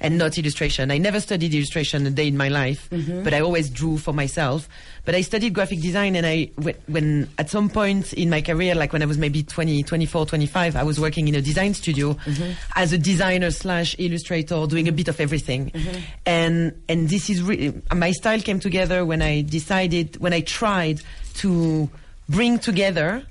and 0.00 0.18
not 0.18 0.38
illustration. 0.38 0.90
I 0.90 0.98
never 0.98 1.20
studied 1.20 1.54
illustration 1.54 2.06
a 2.06 2.10
day 2.10 2.28
in 2.28 2.36
my 2.36 2.48
life, 2.48 2.88
mm-hmm. 2.90 3.22
but 3.22 3.34
I 3.34 3.40
always 3.40 3.68
drew 3.68 3.98
for 3.98 4.12
myself. 4.12 4.68
But 5.04 5.14
I 5.14 5.20
studied 5.20 5.54
graphic 5.54 5.80
design 5.80 6.16
and 6.16 6.26
I, 6.26 6.50
when, 6.56 6.74
when 6.86 7.28
at 7.38 7.50
some 7.50 7.68
point 7.68 8.12
in 8.12 8.30
my 8.30 8.42
career, 8.42 8.74
like 8.74 8.92
when 8.92 9.02
I 9.02 9.06
was 9.06 9.18
maybe 9.18 9.42
20, 9.42 9.82
24, 9.82 10.26
25, 10.26 10.76
I 10.76 10.82
was 10.82 10.98
working 10.98 11.28
in 11.28 11.34
a 11.34 11.42
design 11.42 11.74
studio 11.74 12.14
mm-hmm. 12.14 12.52
as 12.76 12.92
a 12.92 12.98
designer 12.98 13.50
slash 13.50 13.94
illustrator, 13.98 14.66
doing 14.66 14.88
a 14.88 14.92
bit 14.92 15.08
of 15.08 15.20
everything. 15.20 15.70
Mm-hmm. 15.70 16.00
And, 16.26 16.82
and 16.88 17.08
this 17.08 17.30
is 17.30 17.42
really, 17.42 17.80
my 17.94 18.12
style 18.12 18.40
came 18.40 18.60
together 18.60 19.04
when 19.04 19.22
I 19.22 19.42
decided, 19.42 20.16
when 20.18 20.32
I 20.32 20.40
tried 20.40 21.02
to 21.34 21.90
bring 22.28 22.58
together 22.58 23.26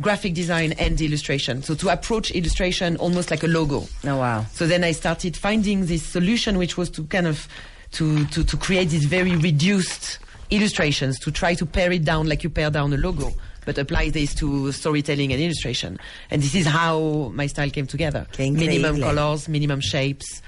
graphic 0.00 0.34
design 0.34 0.72
and 0.72 1.00
illustration. 1.00 1.62
So 1.62 1.74
to 1.76 1.88
approach 1.88 2.30
illustration 2.30 2.96
almost 2.96 3.30
like 3.30 3.42
a 3.42 3.46
logo. 3.48 3.86
Oh 4.04 4.16
wow. 4.16 4.44
So 4.52 4.66
then 4.66 4.84
I 4.84 4.92
started 4.92 5.36
finding 5.36 5.86
this 5.86 6.02
solution, 6.02 6.58
which 6.58 6.76
was 6.76 6.90
to 6.90 7.04
kind 7.04 7.26
of 7.26 7.48
to, 7.92 8.26
to, 8.26 8.44
to 8.44 8.56
create 8.56 8.90
these 8.90 9.06
very 9.06 9.36
reduced 9.36 10.18
illustrations 10.50 11.18
to 11.20 11.30
try 11.30 11.54
to 11.54 11.66
pare 11.66 11.92
it 11.92 12.04
down 12.04 12.28
like 12.28 12.44
you 12.44 12.50
pare 12.50 12.70
down 12.70 12.92
a 12.92 12.96
logo, 12.96 13.32
but 13.64 13.78
apply 13.78 14.10
this 14.10 14.34
to 14.34 14.70
storytelling 14.72 15.32
and 15.32 15.42
illustration. 15.42 15.98
And 16.30 16.42
this 16.42 16.54
is 16.54 16.66
how 16.66 17.32
my 17.34 17.46
style 17.46 17.70
came 17.70 17.86
together. 17.86 18.26
Qué 18.32 18.52
Minimum 18.52 19.00
colors, 19.00 19.48
minimum 19.48 19.80
shapes, 19.80 20.42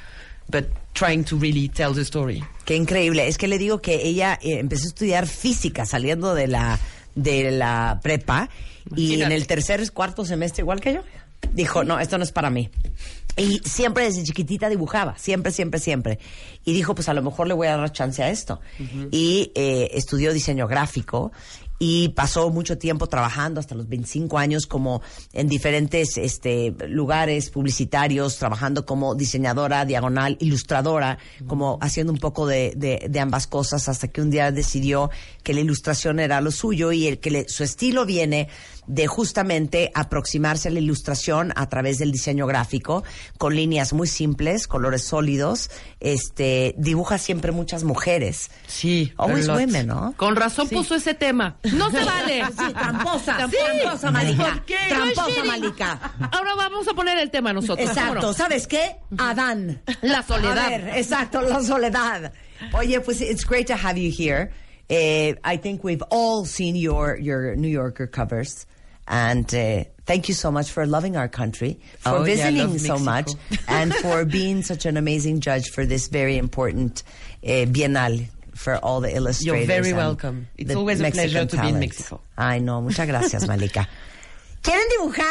but 0.50 0.66
trying 0.94 1.24
to 1.24 1.36
really 1.36 1.68
tell 1.68 1.92
the 1.92 2.04
story. 2.04 2.44
Qué 2.64 2.76
increíble. 2.76 3.26
Es 3.26 3.38
que 3.38 3.48
le 3.48 3.58
digo 3.58 3.80
que 3.80 3.94
ella 4.02 4.38
eh, 4.42 4.58
empezó 4.58 4.84
a 4.84 4.88
estudiar 4.88 5.26
física 5.26 5.86
saliendo 5.86 6.34
de 6.34 6.48
la, 6.48 6.78
de 7.14 7.50
la 7.50 8.00
prepa 8.02 8.48
y 8.96 9.22
en 9.22 9.32
el 9.32 9.46
tercer, 9.46 9.90
cuarto 9.92 10.24
semestre, 10.24 10.62
igual 10.62 10.80
que 10.80 10.94
yo, 10.94 11.02
dijo, 11.52 11.84
no, 11.84 11.98
esto 12.00 12.18
no 12.18 12.24
es 12.24 12.32
para 12.32 12.50
mí. 12.50 12.70
Y 13.36 13.60
siempre 13.64 14.04
desde 14.04 14.24
chiquitita 14.24 14.68
dibujaba, 14.68 15.16
siempre, 15.16 15.52
siempre, 15.52 15.78
siempre. 15.78 16.18
Y 16.64 16.72
dijo, 16.72 16.94
pues 16.94 17.08
a 17.08 17.14
lo 17.14 17.22
mejor 17.22 17.46
le 17.46 17.54
voy 17.54 17.68
a 17.68 17.76
dar 17.76 17.92
chance 17.92 18.22
a 18.22 18.30
esto. 18.30 18.60
Y 19.12 19.52
eh, 19.54 19.90
estudió 19.94 20.32
diseño 20.32 20.66
gráfico 20.66 21.30
y 21.80 22.08
pasó 22.08 22.50
mucho 22.50 22.76
tiempo 22.76 23.06
trabajando 23.06 23.60
hasta 23.60 23.76
los 23.76 23.88
25 23.88 24.36
años 24.36 24.66
como 24.66 25.00
en 25.32 25.46
diferentes 25.46 26.16
este, 26.18 26.74
lugares 26.88 27.50
publicitarios, 27.50 28.36
trabajando 28.38 28.84
como 28.84 29.14
diseñadora, 29.14 29.84
diagonal, 29.84 30.36
ilustradora, 30.40 31.18
como 31.46 31.78
haciendo 31.80 32.12
un 32.12 32.18
poco 32.18 32.48
de, 32.48 32.72
de- 32.76 33.06
de 33.08 33.20
ambas 33.20 33.46
cosas 33.46 33.88
hasta 33.88 34.08
que 34.08 34.20
un 34.20 34.30
día 34.30 34.50
decidió 34.50 35.10
que 35.44 35.54
la 35.54 35.60
ilustración 35.60 36.18
era 36.18 36.40
lo 36.40 36.50
suyo 36.50 36.90
y 36.90 37.06
el 37.06 37.20
que 37.20 37.30
le- 37.30 37.48
su 37.48 37.62
estilo 37.62 38.04
viene 38.04 38.48
de 38.88 39.06
justamente 39.06 39.90
aproximarse 39.94 40.68
a 40.68 40.70
la 40.72 40.80
ilustración 40.80 41.52
a 41.54 41.68
través 41.68 41.98
del 41.98 42.10
diseño 42.10 42.46
gráfico 42.46 43.04
con 43.38 43.54
líneas 43.54 43.92
muy 43.92 44.08
simples, 44.08 44.66
colores 44.66 45.04
sólidos, 45.04 45.70
este 46.00 46.74
dibuja 46.78 47.18
siempre 47.18 47.52
muchas 47.52 47.84
mujeres. 47.84 48.50
Sí, 48.66 49.12
Always 49.16 49.48
a 49.48 49.52
lot. 49.52 49.60
women, 49.60 49.86
¿no? 49.86 50.14
Con 50.16 50.34
razón 50.36 50.68
puso 50.68 50.94
ese 50.94 51.14
tema. 51.14 51.58
No 51.72 51.90
se 51.90 52.02
vale. 52.04 52.42
Sí, 52.58 52.72
tramposa, 52.72 53.36
Tramposa. 53.36 53.64
tramposa, 53.80 54.10
Malika. 54.10 54.44
¿Por 54.54 54.64
qué? 54.64 54.76
Tramposa, 54.88 55.28
es 55.28 55.34
shitty. 55.36 55.46
Malika. 55.48 56.14
Ahora 56.32 56.54
vamos 56.56 56.88
a 56.88 56.94
poner 56.94 57.18
el 57.18 57.30
tema 57.30 57.52
nosotros. 57.52 57.88
Exacto. 57.88 58.32
¿sabes 58.32 58.66
qué? 58.66 58.96
Adán. 59.18 59.82
La 60.02 60.22
soledad. 60.22 60.58
A 60.58 60.68
ver, 60.70 60.88
exacto, 60.96 61.42
la 61.42 61.62
soledad. 61.62 62.32
Oye, 62.72 63.00
pues 63.00 63.20
it's 63.20 63.44
great 63.46 63.66
to 63.66 63.74
have 63.74 63.96
you 64.00 64.10
here. 64.10 64.50
Eh, 64.88 65.34
I 65.44 65.58
think 65.58 65.84
we've 65.84 66.02
all 66.10 66.46
seen 66.46 66.74
your 66.74 67.18
your 67.20 67.54
New 67.56 67.68
Yorker 67.68 68.06
covers, 68.10 68.66
and 69.08 69.52
uh, 69.54 69.84
thank 70.06 70.28
you 70.28 70.34
so 70.34 70.50
much 70.52 70.70
for 70.70 70.86
loving 70.86 71.16
our 71.16 71.28
country, 71.28 71.80
for 71.98 72.10
Oh, 72.10 72.22
visiting 72.22 72.58
love 72.58 72.80
so 72.80 72.98
much, 72.98 73.32
and 73.66 73.94
for 73.94 74.24
being 74.38 74.62
such 74.62 74.86
an 74.86 74.96
amazing 74.96 75.40
judge 75.40 75.70
for 75.70 75.84
this 75.86 76.08
very 76.08 76.36
important 76.38 77.02
uh, 77.42 77.64
bienal 77.66 78.26
for 78.54 78.76
all 78.76 79.00
the 79.00 79.14
illustrators. 79.14 79.46
You're 79.46 79.66
very 79.66 79.92
welcome. 79.92 80.48
It's 80.56 80.74
always 80.74 81.00
a 81.00 81.04
Mexican 81.04 81.30
pleasure 81.30 81.46
to 81.46 81.60
be 81.62 81.68
in. 81.68 81.78
Mexico. 81.80 82.20
Ay, 82.36 82.58
no, 82.58 82.80
muchas 82.82 83.06
gracias, 83.08 83.46
Malika. 83.46 83.86
¿Quieren 84.62 84.84
dibujar? 84.90 85.24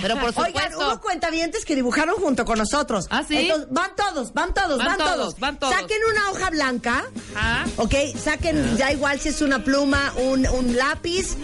Pero 0.00 0.14
por 0.16 0.24
Oigan, 0.30 0.46
supuesto. 0.46 0.78
hubo 0.88 1.00
cuentavientes 1.00 1.64
que 1.64 1.74
dibujaron 1.76 2.16
junto 2.16 2.44
con 2.44 2.58
nosotros. 2.58 3.06
¿Ah, 3.10 3.22
sí? 3.26 3.36
Entonces, 3.36 3.68
van 3.70 3.90
todos, 3.96 4.32
van 4.32 4.54
todos, 4.54 4.78
van, 4.78 4.86
Van 4.86 4.98
todos. 4.98 5.14
todos, 5.16 5.38
van 5.40 5.58
todos. 5.58 5.74
Saquen 5.74 5.98
una 6.10 6.30
hoja 6.30 6.50
blanca. 6.50 7.04
Ah. 7.36 7.64
Ok, 7.76 7.94
saquen, 8.22 8.76
ya 8.76 8.90
igual 8.92 9.20
si 9.20 9.28
es 9.28 9.40
una 9.42 9.62
pluma, 9.62 10.12
un, 10.16 10.46
un 10.48 10.76
lápiz. 10.76 11.36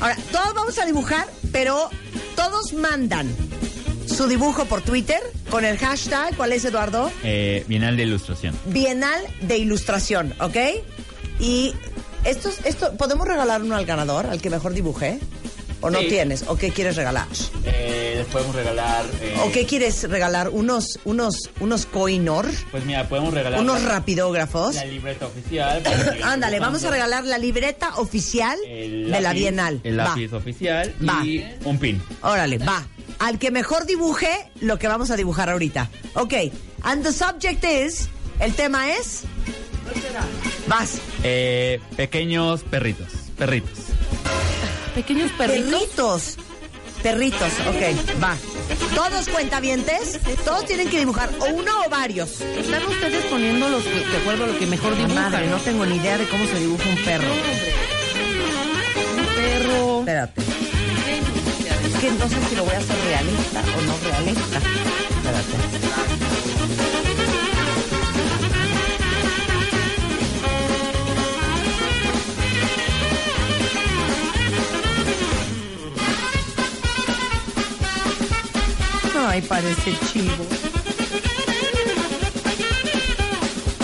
Ahora, 0.00 0.16
todos 0.32 0.52
vamos 0.54 0.78
a 0.78 0.84
dibujar, 0.84 1.26
pero 1.52 1.88
todos 2.36 2.72
mandan 2.74 3.34
su 4.06 4.26
dibujo 4.26 4.64
por 4.66 4.82
Twitter 4.82 5.20
con 5.50 5.64
el 5.64 5.78
hashtag, 5.78 6.36
¿cuál 6.36 6.52
es 6.52 6.64
Eduardo? 6.64 7.10
Eh, 7.22 7.64
Bienal 7.68 7.96
de 7.96 8.02
Ilustración. 8.02 8.58
Bienal 8.66 9.24
de 9.42 9.56
Ilustración, 9.58 10.34
¿ok? 10.40 10.56
Y 11.40 11.72
estos, 12.24 12.58
esto, 12.64 12.92
¿podemos 12.96 13.26
regalar 13.26 13.62
uno 13.62 13.76
al 13.76 13.86
ganador, 13.86 14.26
al 14.26 14.42
que 14.42 14.50
mejor 14.50 14.74
dibuje? 14.74 15.18
¿O 15.84 15.90
no 15.90 16.00
Sí. 16.00 16.08
tienes? 16.08 16.44
¿O 16.48 16.56
qué 16.56 16.70
quieres 16.70 16.96
regalar? 16.96 17.26
Eh, 17.66 18.14
les 18.16 18.26
podemos 18.28 18.54
regalar... 18.56 19.04
eh, 19.20 19.36
¿O 19.44 19.52
qué 19.52 19.66
quieres 19.66 20.08
regalar? 20.08 20.48
¿Unos, 20.48 20.98
unos, 21.04 21.50
unos 21.60 21.84
coinor? 21.84 22.46
Pues 22.70 22.86
mira, 22.86 23.06
podemos 23.06 23.34
regalar... 23.34 23.60
¿Unos 23.60 23.82
la- 23.82 23.88
rapidógrafos? 23.90 24.76
La 24.76 24.86
libreta 24.86 25.26
oficial. 25.26 25.82
Ándale, 26.24 26.58
vamos 26.58 26.82
a 26.84 26.90
regalar 26.90 27.24
la 27.24 27.36
libreta 27.36 27.96
oficial 27.96 28.58
El 28.66 29.04
de 29.04 29.20
la 29.20 29.20
lápiz- 29.20 29.34
Bienal. 29.34 29.80
El 29.84 29.98
Va. 30.00 30.04
lápiz 30.04 30.32
oficial 30.32 30.94
Va. 31.06 31.22
y 31.22 31.44
un 31.64 31.78
pin. 31.78 32.02
Órale, 32.22 32.56
va. 32.56 32.86
Al 33.18 33.38
que 33.38 33.50
mejor 33.50 33.84
dibuje 33.84 34.30
lo 34.62 34.78
que 34.78 34.88
vamos 34.88 35.10
a 35.10 35.16
dibujar 35.16 35.50
ahorita. 35.50 35.90
Ok. 36.14 36.32
And 36.82 37.04
the 37.04 37.12
subject 37.12 37.62
is. 37.62 38.08
El 38.40 38.54
tema 38.54 38.90
es. 38.90 39.24
Vas. 40.66 40.98
Eh, 41.22 41.78
pequeños 41.96 42.62
perritos. 42.62 43.08
Perritos. 43.36 43.78
Pequeños 44.94 45.30
perritos. 45.32 46.36
Perritos. 46.36 46.36
Perritos, 47.02 47.52
ok, 47.68 48.22
va. 48.22 48.34
Todos 48.94 49.28
cuentavientes, 49.28 50.18
todos 50.42 50.64
tienen 50.64 50.88
que 50.88 50.98
dibujar 51.00 51.28
o 51.38 51.44
uno 51.46 51.82
o 51.84 51.90
varios. 51.90 52.40
Están 52.40 52.82
ustedes 52.86 53.26
poniendo 53.26 53.68
los 53.68 53.84
de 53.84 54.16
acuerdo 54.16 54.44
a 54.44 54.46
lo 54.46 54.58
que 54.58 54.66
mejor 54.66 54.96
dibujan. 54.96 55.30
Madre, 55.30 55.46
no 55.48 55.58
tengo 55.58 55.84
ni 55.84 55.96
idea 55.96 56.16
de 56.16 56.26
cómo 56.26 56.46
se 56.46 56.58
dibuja 56.58 56.88
un 56.88 57.04
perro. 57.04 57.28
Un 59.18 59.26
perro. 59.34 59.98
Espérate. 59.98 60.40
Es 60.40 62.00
que 62.00 62.10
no 62.12 62.28
sé 62.28 62.36
si 62.48 62.56
lo 62.56 62.64
voy 62.64 62.74
a 62.74 62.78
hacer 62.78 62.96
realista 63.04 63.60
o 63.60 63.82
no 63.82 63.94
realista. 64.10 64.58
Espérate. 65.16 66.53
Parece 79.48 79.96
chivo. 80.12 80.46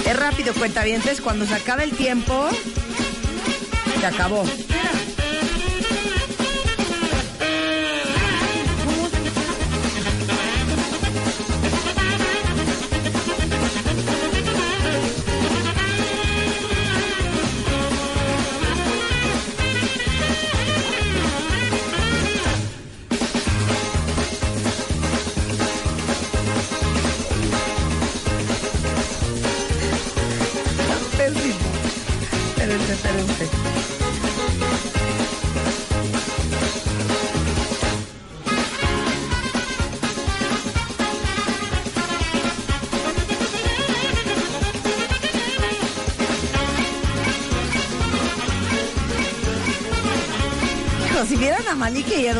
Es 0.07 0.16
rápido, 0.18 0.55
cuentavientes. 0.55 1.20
Cuando 1.20 1.46
se 1.46 1.55
acabe 1.55 1.85
el 1.85 1.92
tiempo, 1.92 2.49
se 4.01 4.07
acabó. 4.07 4.44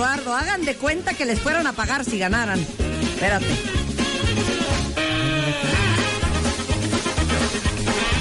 Eduardo, 0.00 0.34
hagan 0.34 0.64
de 0.64 0.76
cuenta 0.76 1.12
que 1.12 1.26
les 1.26 1.38
fueran 1.38 1.66
a 1.66 1.74
pagar 1.74 2.06
si 2.06 2.18
ganaran. 2.18 2.58
Espérate. 2.58 3.44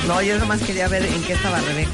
No, 0.06 0.22
yo 0.22 0.38
nomás 0.39 0.62
quería 0.62 0.89
ver 0.89 1.06
en 1.06 1.24
qué 1.24 1.32
estaba 1.32 1.62
Rebeca. 1.62 1.89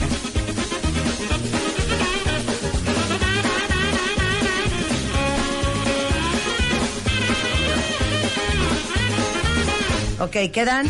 Ok, 10.20 10.52
quedan 10.52 10.88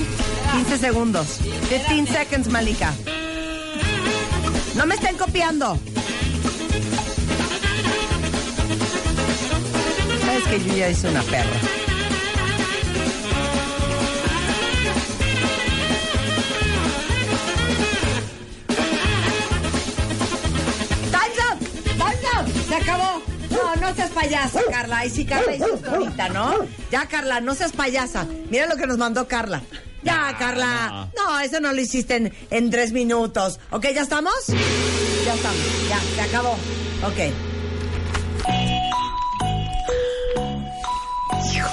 15 0.53 0.77
segundos. 0.77 1.39
15 1.89 2.13
seconds, 2.13 2.47
Malika. 2.47 2.93
No 4.75 4.86
me 4.86 4.95
estén 4.95 5.17
copiando. 5.17 5.77
Que 10.49 10.63
yo 10.63 10.75
ya 10.75 10.89
hice 10.89 11.10
una 11.10 11.21
perra. 11.23 11.60
Se 22.67 22.75
acabó. 22.75 23.21
No, 23.51 23.75
no 23.75 23.95
seas 23.95 24.10
payasa, 24.10 24.60
Carla. 24.69 24.97
Ay, 24.99 25.10
sí, 25.10 25.25
Carla 25.25 25.55
hizo 25.55 25.75
esto 25.75 25.89
ahorita, 25.91 26.29
¿no? 26.29 26.65
Ya, 26.91 27.08
Carla, 27.08 27.39
no 27.39 27.55
seas 27.55 27.71
payasa. 27.71 28.25
Mira 28.49 28.65
lo 28.67 28.75
que 28.75 28.88
nos 28.88 28.97
mandó 28.97 29.27
Carla. 29.27 29.62
Ya, 30.03 30.36
Carla. 30.38 31.10
No, 31.15 31.39
eso 31.39 31.60
no 31.60 31.71
lo 31.71 31.79
hiciste 31.79 32.15
en, 32.15 32.34
en 32.51 32.69
tres 32.69 32.91
minutos. 32.91 33.60
¿Ok, 33.71 33.86
ya 33.93 34.01
estamos? 34.01 34.34
Ya 34.47 35.34
estamos, 35.34 35.58
ya, 35.89 35.99
se 36.15 36.21
acabó. 36.21 36.51
Ok. 37.03 37.44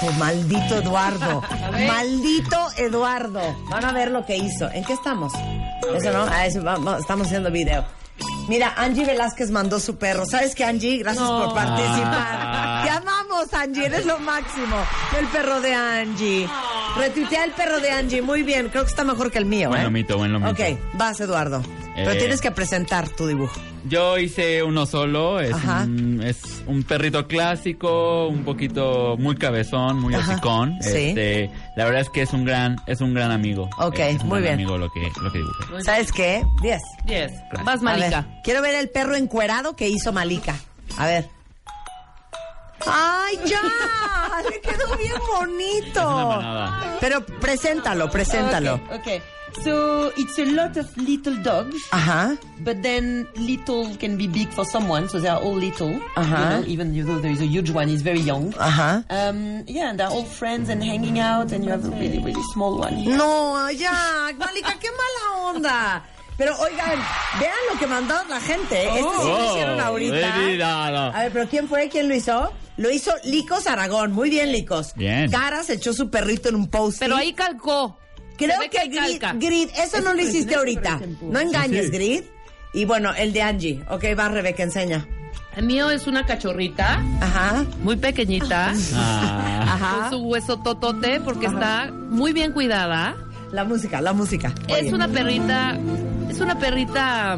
Hijo, 0.03 0.11
maldito 0.13 0.77
Eduardo. 0.77 1.41
Maldito 1.87 2.67
Eduardo. 2.77 3.41
Van 3.69 3.85
a 3.85 3.91
ver 3.93 4.11
lo 4.11 4.25
que 4.25 4.37
hizo. 4.37 4.69
¿En 4.71 4.83
qué 4.83 4.93
estamos? 4.93 5.33
Eso 5.95 6.11
no, 6.11 6.33
eso, 6.43 6.61
vamos, 6.61 6.99
estamos 6.99 7.27
haciendo 7.27 7.51
video. 7.51 7.85
Mira, 8.47 8.73
Angie 8.75 9.05
Velázquez 9.05 9.51
mandó 9.51 9.79
su 9.79 9.95
perro. 9.95 10.25
¿Sabes 10.25 10.53
qué, 10.53 10.65
Angie? 10.65 10.97
Gracias 10.97 11.25
por 11.25 11.53
participar. 11.53 12.83
Te 12.83 12.89
amamos, 12.89 13.53
Angie. 13.53 13.85
Eres 13.85 14.05
lo 14.05 14.19
máximo. 14.19 14.75
El 15.17 15.27
perro 15.27 15.61
de 15.61 15.73
Angie. 15.73 16.49
Retuitea 16.97 17.45
el 17.45 17.51
perro 17.51 17.79
de 17.79 17.91
Angie. 17.91 18.21
Muy 18.21 18.43
bien. 18.43 18.69
Creo 18.69 18.83
que 18.83 18.89
está 18.89 19.03
mejor 19.03 19.31
que 19.31 19.39
el 19.39 19.45
mío, 19.45 19.69
Buen 19.69 19.81
¿eh? 19.81 19.85
lomito, 19.85 20.17
buen 20.17 20.33
lomito. 20.33 20.51
Ok, 20.51 20.77
vas, 20.93 21.19
Eduardo. 21.21 21.63
Pero 21.95 22.11
Eh. 22.11 22.15
tienes 22.17 22.41
que 22.41 22.49
presentar 22.51 23.07
tu 23.09 23.27
dibujo. 23.27 23.59
Yo 23.85 24.17
hice 24.17 24.63
uno 24.63 24.85
solo, 24.85 25.39
es 25.39 25.53
Ajá. 25.53 25.83
un, 25.83 26.21
es 26.23 26.63
un 26.65 26.83
perrito 26.83 27.27
clásico, 27.27 28.27
un 28.27 28.43
poquito 28.43 29.15
muy 29.19 29.35
cabezón, 29.35 29.99
muy 29.99 30.15
Ajá, 30.15 30.31
hocicón. 30.33 30.77
sí. 30.81 30.89
Este, 31.09 31.51
la 31.75 31.85
verdad 31.85 32.01
es 32.01 32.09
que 32.09 32.21
es 32.23 32.33
un 32.33 32.45
gran, 32.45 32.77
es 32.87 33.01
un 33.01 33.13
gran 33.13 33.31
amigo. 33.31 33.69
Ok, 33.77 33.99
Es 33.99 34.21
un 34.23 34.29
muy 34.29 34.41
gran 34.41 34.57
bien. 34.57 34.67
amigo 34.69 34.77
lo 34.77 34.89
que, 34.91 35.01
lo 35.21 35.31
que 35.31 35.37
dibujé. 35.39 35.83
¿Sabes 35.83 36.11
qué? 36.11 36.43
Diez. 36.61 36.81
Yes. 37.05 37.31
Vas, 37.63 37.67
A 37.67 37.71
ver, 37.75 37.99
Malika. 37.99 38.25
quiero 38.43 38.61
ver 38.61 38.75
el 38.75 38.89
perro 38.89 39.15
encuerado 39.15 39.75
que 39.75 39.87
hizo 39.89 40.11
Malika. 40.11 40.55
A 40.97 41.05
ver. 41.05 41.29
¡Ay, 42.85 43.39
ya! 43.45 43.61
¡Le 44.49 44.59
quedó 44.61 44.97
bien 44.97 45.13
bonito! 45.37 45.99
Es 45.99 46.05
una 46.05 46.25
manada. 46.25 46.97
Pero 46.99 47.25
preséntalo, 47.25 48.09
preséntalo. 48.09 48.75
Okay, 48.75 48.97
okay. 48.97 49.21
So 49.61 50.11
it's 50.17 50.37
a 50.39 50.45
lot 50.45 50.75
of 50.77 50.95
little 50.97 51.35
dogs, 51.43 51.77
Ajá. 51.91 52.37
but 52.63 52.81
then 52.81 53.27
little 53.37 53.95
can 53.95 54.17
be 54.17 54.27
big 54.27 54.49
for 54.49 54.65
someone, 54.65 55.07
so 55.07 55.19
they 55.19 55.29
are 55.29 55.39
all 55.39 55.53
little. 55.53 55.95
Uh-huh. 56.17 56.35
You 56.35 56.45
know, 56.49 56.63
even 56.67 57.05
though 57.05 57.19
there 57.19 57.31
is 57.31 57.39
a 57.41 57.45
huge 57.45 57.69
one, 57.69 57.87
he's 57.87 58.01
very 58.01 58.19
young. 58.19 58.51
Ajá. 58.53 59.05
Um, 59.09 59.63
yeah, 59.67 59.89
and 59.91 59.99
they're 59.99 60.09
all 60.09 60.25
friends 60.25 60.69
and 60.69 60.83
hanging 60.83 61.19
out, 61.19 61.51
and 61.51 61.63
you 61.63 61.71
have 61.71 61.85
a 61.85 61.91
really, 61.91 62.19
really 62.19 62.43
small 62.53 62.77
one 62.79 62.93
here. 62.95 63.15
No, 63.15 63.67
ya, 63.69 64.31
Malika, 64.37 64.73
qué 64.79 64.89
mala 64.91 65.53
onda. 65.53 66.03
Pero 66.35 66.55
oigan, 66.59 66.99
vean 67.39 67.63
lo 67.71 67.77
que 67.77 67.85
mandó 67.87 68.15
la 68.27 68.41
gente. 68.41 68.75
¿eh? 68.75 68.99
Este 68.99 69.21
sí 69.21 69.27
lo 69.29 69.51
hicieron 69.51 69.79
ahorita. 69.79 70.29
baby, 70.29 70.57
no, 70.57 70.91
no. 70.91 71.15
A 71.15 71.23
ver, 71.23 71.31
pero 71.31 71.47
¿quién 71.47 71.67
fue? 71.67 71.89
¿Quién 71.89 72.09
lo 72.09 72.15
hizo? 72.15 72.51
Lo 72.77 72.89
hizo 72.89 73.11
Licos 73.23 73.67
Aragón. 73.67 74.13
Muy 74.13 74.31
bien, 74.31 74.51
Licos. 74.51 74.93
Bien. 74.95 75.29
Caras 75.29 75.69
echó 75.69 75.93
su 75.93 76.09
perrito 76.09 76.49
en 76.49 76.55
un 76.55 76.67
post. 76.69 76.97
Pero 76.99 77.15
ahí 77.15 77.33
calcó. 77.33 77.99
Creo 78.37 78.59
que 78.61 78.69
que 78.69 78.87
Grid. 78.87 79.21
Grid, 79.39 79.69
eso 79.77 80.01
no 80.01 80.13
lo 80.13 80.21
hiciste 80.21 80.55
ahorita. 80.55 80.99
No 81.21 81.39
engañes, 81.39 81.91
Grid. 81.91 82.23
Y 82.73 82.85
bueno, 82.85 83.13
el 83.13 83.33
de 83.33 83.41
Angie. 83.43 83.83
Ok, 83.89 84.03
va, 84.17 84.29
Rebeca, 84.29 84.63
enseña. 84.63 85.05
El 85.55 85.65
mío 85.67 85.91
es 85.91 86.07
una 86.07 86.25
cachorrita, 86.25 86.99
Ajá. 87.21 87.63
muy 87.83 87.95
pequeñita, 87.95 88.73
Ah, 88.95 89.65
Ajá. 89.73 89.95
con 90.01 90.09
su 90.09 90.25
hueso 90.25 90.57
totote, 90.61 91.19
porque 91.21 91.45
está 91.45 91.91
muy 91.91 92.33
bien 92.33 92.51
cuidada. 92.53 93.15
La 93.51 93.63
música, 93.63 94.01
la 94.01 94.13
música. 94.13 94.51
Es 94.67 94.91
una 94.91 95.07
perrita, 95.07 95.77
es 96.27 96.39
una 96.39 96.57
perrita, 96.57 97.37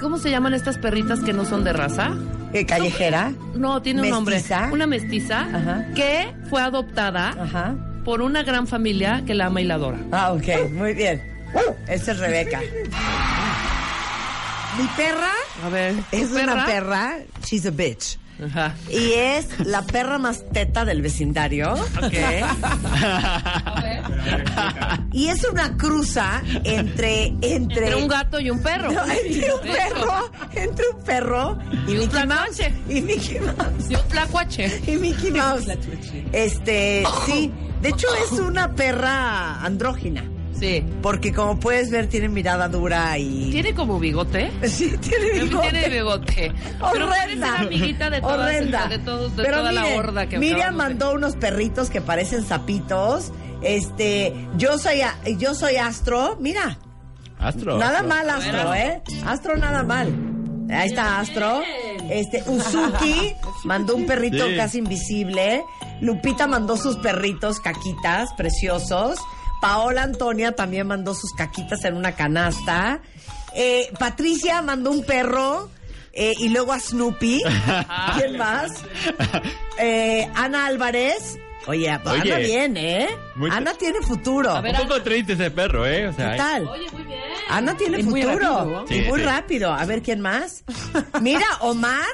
¿cómo 0.00 0.16
se 0.16 0.30
llaman 0.30 0.54
estas 0.54 0.78
perritas 0.78 1.20
que 1.20 1.34
no 1.34 1.44
son 1.44 1.62
de 1.64 1.74
raza? 1.74 2.16
Eh, 2.54 2.64
callejera. 2.64 3.32
No, 3.54 3.82
tiene 3.82 4.00
un 4.00 4.24
¿Mestiza? 4.24 4.60
nombre. 4.60 4.74
Una 4.74 4.86
mestiza 4.86 5.40
Ajá. 5.40 5.86
que 5.94 6.34
fue 6.48 6.62
adoptada 6.62 7.28
Ajá. 7.38 7.74
Por 8.04 8.22
una 8.22 8.42
gran 8.42 8.66
familia 8.66 9.22
que 9.26 9.34
la 9.34 9.46
ama 9.46 9.60
y 9.60 9.64
la 9.64 9.74
adora. 9.74 9.98
Ah, 10.12 10.32
ok, 10.32 10.70
muy 10.70 10.94
bien. 10.94 11.22
Esta 11.88 12.12
es 12.12 12.18
Rebeca. 12.18 12.60
Mi 14.78 14.86
perra 14.96 15.32
A 15.64 15.68
ver, 15.68 15.94
es 16.12 16.30
una 16.30 16.64
perra, 16.64 17.18
she's 17.44 17.66
a 17.66 17.70
bitch. 17.70 18.18
Ajá. 18.44 18.74
Y 18.90 19.12
es 19.12 19.46
la 19.60 19.82
perra 19.82 20.18
más 20.18 20.44
teta 20.52 20.84
del 20.84 21.02
vecindario. 21.02 21.74
Y 25.12 25.28
es 25.28 25.44
una 25.44 25.76
cruza 25.76 26.42
entre, 26.64 27.26
entre, 27.26 27.54
Entre 27.54 27.94
un 27.96 28.08
gato 28.08 28.40
y 28.40 28.48
un 28.50 28.62
perro. 28.62 28.90
No, 28.90 29.02
entre 29.04 29.52
un 29.52 29.60
perro, 29.60 30.30
entre 30.54 30.88
un 30.88 31.04
perro 31.04 31.58
y, 31.86 31.92
Y 31.92 31.96
un 31.98 32.28
Mouse. 32.28 32.62
Y 32.88 33.02
Mickey 33.02 33.38
Mouse. 33.40 33.90
Y 33.90 33.94
un 33.94 34.08
tlacuache. 34.08 34.80
Y 34.86 34.96
Mickey 34.96 35.30
Mouse. 35.32 35.66
Este, 36.32 37.04
sí. 37.26 37.52
De 37.82 37.90
hecho, 37.90 38.06
es 38.24 38.38
una 38.38 38.74
perra 38.74 39.62
andrógina. 39.62 40.31
Sí. 40.62 40.84
Porque 41.02 41.32
como 41.32 41.58
puedes 41.58 41.90
ver, 41.90 42.06
tiene 42.06 42.28
mirada 42.28 42.68
dura 42.68 43.18
y. 43.18 43.50
Tiene 43.50 43.74
como 43.74 43.98
bigote. 43.98 44.50
Sí, 44.68 44.96
tiene 44.98 45.40
bigote. 45.40 45.70
Tiene 45.70 45.88
bigote. 45.88 46.52
Pero 46.92 47.08
Horrenda. 47.08 47.56
amiguita 47.58 48.10
de 48.10 48.20
todas, 48.20 48.38
Horrenda. 48.38 48.86
de, 48.86 48.98
todos, 49.00 49.36
de 49.36 49.42
Pero 49.42 49.58
toda 49.58 49.72
la 49.72 49.82
miren, 49.82 49.98
horda 49.98 50.26
que 50.28 50.38
Miriam 50.38 50.70
de- 50.74 50.78
mandó 50.78 51.12
unos 51.14 51.34
perritos 51.36 51.90
que 51.90 52.00
parecen 52.00 52.44
sapitos. 52.44 53.32
Este, 53.62 54.32
yo 54.56 54.78
soy 54.78 55.00
yo 55.38 55.54
soy 55.54 55.76
Astro, 55.76 56.36
mira. 56.40 56.78
Astro. 57.38 57.76
Nada 57.78 57.98
Astro. 58.00 58.08
mal 58.08 58.30
Astro, 58.30 58.74
¿eh? 58.74 59.02
Astro 59.26 59.56
nada 59.56 59.82
mal. 59.82 60.14
Ahí 60.70 60.88
está 60.88 61.18
Astro. 61.18 61.60
Este, 62.08 62.42
Uzuki 62.46 63.34
mandó 63.64 63.96
un 63.96 64.06
perrito 64.06 64.46
Sí. 64.46 64.56
casi 64.56 64.78
invisible. 64.78 65.64
Lupita 66.00 66.46
mandó 66.46 66.76
sus 66.76 66.96
perritos 66.96 67.58
caquitas 67.60 68.32
preciosos. 68.36 69.18
Paola 69.62 70.02
Antonia 70.02 70.52
también 70.56 70.88
mandó 70.88 71.14
sus 71.14 71.32
caquitas 71.34 71.84
en 71.84 71.96
una 71.96 72.12
canasta. 72.16 73.00
Eh, 73.54 73.88
Patricia 73.98 74.60
mandó 74.60 74.90
un 74.90 75.04
perro. 75.04 75.70
eh, 76.12 76.34
y 76.40 76.48
luego 76.48 76.72
a 76.72 76.80
Snoopy. 76.80 77.42
¿Quién 78.18 78.36
más? 78.36 78.70
Eh, 79.78 80.28
Ana 80.34 80.66
Álvarez. 80.66 81.38
Oye, 81.68 81.88
Ana 81.88 82.10
Oye. 82.10 82.38
bien, 82.38 82.76
¿eh? 82.76 83.08
Muy- 83.36 83.50
Ana 83.52 83.72
tiene 83.74 84.00
futuro. 84.00 84.50
A 84.50 84.60
ver, 84.60 84.74
Un 84.74 84.88
poco 84.88 85.00
triste 85.02 85.34
ese 85.34 85.50
perro, 85.52 85.86
¿eh? 85.86 86.08
O 86.08 86.12
sea, 86.12 86.32
¿Qué 86.32 86.36
tal? 86.38 86.66
Oye, 86.68 86.90
muy 86.92 87.02
bien. 87.04 87.20
Ana 87.48 87.76
tiene 87.76 88.00
Y 88.00 88.02
muy 88.02 88.22
futuro. 88.24 88.84
rápido, 88.84 88.84
y 88.90 89.08
muy 89.08 89.20
sí. 89.20 89.24
rápido. 89.26 89.72
A 89.72 89.84
ver 89.86 90.02
quién 90.02 90.20
más. 90.20 90.64
Mira, 91.20 91.46
Omar 91.60 92.04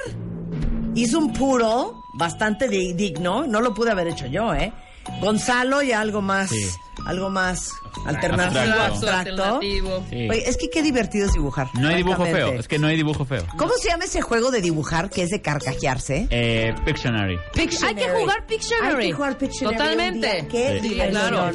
hizo 0.93 1.17
un 1.17 1.33
puro 1.33 2.03
bastante 2.13 2.67
di- 2.69 2.93
digno. 2.93 3.47
No 3.47 3.59
lo 3.59 3.73
pude 3.73 3.89
haber 3.91 4.07
hecho 4.07 4.27
yo, 4.27 4.53
¿eh? 4.53 4.71
Gonzalo 5.19 5.81
y 5.81 5.91
algo 5.93 6.21
más. 6.21 6.51
Sí. 6.51 6.69
Algo 7.09 7.29
más 7.29 7.71
alternativo, 8.05 8.61
Abstracto. 8.61 8.93
abstracto. 8.93 9.31
Alternativo. 9.43 10.05
Sí. 10.09 10.29
Oye, 10.29 10.49
es 10.49 10.57
que 10.57 10.69
qué 10.69 10.81
divertido 10.81 11.25
es 11.27 11.33
dibujar. 11.33 11.67
No 11.73 11.87
hay 11.89 11.95
dibujo 11.97 12.25
feo, 12.25 12.53
es 12.53 12.67
que 12.67 12.79
no 12.79 12.87
hay 12.87 12.95
dibujo 12.95 13.25
feo. 13.25 13.45
¿Cómo 13.57 13.73
se 13.81 13.89
llama 13.89 14.05
ese 14.05 14.21
juego 14.21 14.51
de 14.51 14.61
dibujar 14.61 15.09
que 15.09 15.23
es 15.23 15.29
de 15.29 15.41
carcajearse? 15.41 16.27
Eh, 16.29 16.73
Pictionary. 16.85 17.37
Hay 17.57 17.67
que 17.95 18.09
jugar 18.09 18.45
Pictionary. 18.47 19.03
Hay 19.03 19.09
que 19.09 19.13
jugar 19.15 19.37
Pictionary. 19.37 19.77
Totalmente. 19.77 20.47
Qué 20.49 20.79
Sí. 20.81 20.95
Claro. 21.09 21.51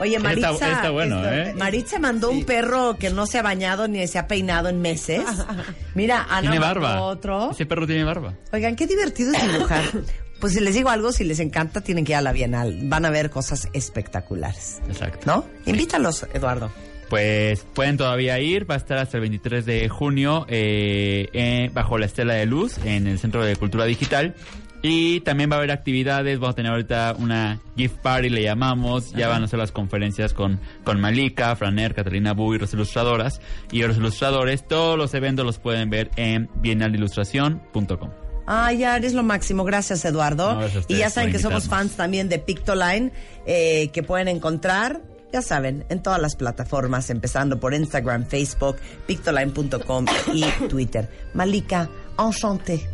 Oye, 0.00 0.16
Está- 0.16 0.28
Maritza. 0.28 0.70
está 0.72 0.90
bueno, 0.90 1.24
¿eh? 1.28 1.54
Maritza 1.56 1.98
mandó 1.98 2.30
un 2.30 2.44
perro 2.44 2.96
que 3.00 3.10
no 3.10 3.26
se 3.26 3.38
ha 3.38 3.42
bañado 3.42 3.88
ni 3.88 4.06
se 4.06 4.18
ha 4.20 4.28
peinado 4.28 4.68
en 4.68 4.80
meses. 4.80 5.22
Mira, 5.96 6.24
Ana 6.30 6.42
Tiene 6.42 6.58
barba. 6.60 7.00
otro. 7.02 7.50
Ese 7.50 7.66
perro 7.66 7.84
tiene 7.84 8.04
barba. 8.04 8.34
Oigan, 8.52 8.76
qué 8.76 8.86
divertido 8.86 9.32
es 9.32 9.52
dibujar. 9.52 9.82
Pues 10.40 10.52
si 10.52 10.60
les 10.60 10.74
digo 10.74 10.88
algo, 10.90 11.10
si 11.12 11.24
les 11.24 11.40
encanta, 11.40 11.80
tienen 11.80 12.04
que 12.04 12.12
ir 12.12 12.16
a 12.16 12.22
la 12.22 12.32
Bienal. 12.32 12.78
Van 12.84 13.04
a 13.04 13.10
ver 13.10 13.30
cosas 13.30 13.68
espectaculares. 13.72 14.80
Exacto. 14.88 15.26
¿No? 15.26 15.44
Invítalos, 15.66 16.26
Eduardo. 16.32 16.70
pues 17.08 17.66
pueden 17.74 17.96
todavía 17.96 18.38
ir. 18.38 18.70
Va 18.70 18.74
a 18.74 18.78
estar 18.78 18.98
hasta 18.98 19.16
el 19.16 19.22
23 19.22 19.66
de 19.66 19.88
junio 19.88 20.46
eh, 20.48 21.28
eh, 21.32 21.70
bajo 21.72 21.98
la 21.98 22.06
Estela 22.06 22.34
de 22.34 22.46
Luz 22.46 22.78
en 22.84 23.06
el 23.06 23.18
Centro 23.18 23.44
de 23.44 23.56
Cultura 23.56 23.84
Digital. 23.84 24.34
Y 24.80 25.20
también 25.22 25.50
va 25.50 25.56
a 25.56 25.58
haber 25.58 25.72
actividades, 25.72 26.38
vamos 26.38 26.52
a 26.52 26.56
tener 26.56 26.70
ahorita 26.70 27.16
una 27.18 27.58
gift 27.76 27.96
party, 27.96 28.28
le 28.28 28.42
llamamos, 28.42 29.12
ya 29.12 29.26
van 29.26 29.42
a 29.42 29.46
hacer 29.46 29.58
las 29.58 29.72
conferencias 29.72 30.34
con, 30.34 30.60
con 30.84 31.00
Malika, 31.00 31.56
Franer, 31.56 31.94
Catalina 31.94 32.32
Bu 32.32 32.54
y 32.54 32.60
los 32.60 32.74
ilustradoras 32.74 33.40
y 33.72 33.82
los 33.82 33.96
ilustradores. 33.96 34.68
Todos 34.68 34.96
los 34.96 35.14
eventos 35.14 35.44
los 35.44 35.58
pueden 35.58 35.90
ver 35.90 36.10
en 36.14 36.48
bienalilustración.com. 36.60 38.27
Ay, 38.50 38.78
ya 38.78 38.96
eres 38.96 39.12
lo 39.12 39.22
máximo. 39.22 39.62
Gracias, 39.64 40.04
Eduardo. 40.06 40.54
No, 40.54 40.60
gracias 40.60 40.86
y 40.88 40.96
ya 40.96 41.10
saben 41.10 41.32
que 41.32 41.38
somos 41.38 41.68
fans 41.68 41.92
también 41.96 42.30
de 42.30 42.38
Pictoline, 42.38 43.12
eh, 43.44 43.90
que 43.92 44.02
pueden 44.02 44.26
encontrar, 44.28 45.02
ya 45.32 45.42
saben, 45.42 45.84
en 45.90 46.02
todas 46.02 46.18
las 46.18 46.34
plataformas, 46.34 47.10
empezando 47.10 47.60
por 47.60 47.74
Instagram, 47.74 48.24
Facebook, 48.26 48.76
pictoline.com 49.06 50.06
y 50.32 50.44
Twitter. 50.68 51.10
Malika, 51.34 51.90
enchanté. 52.18 52.88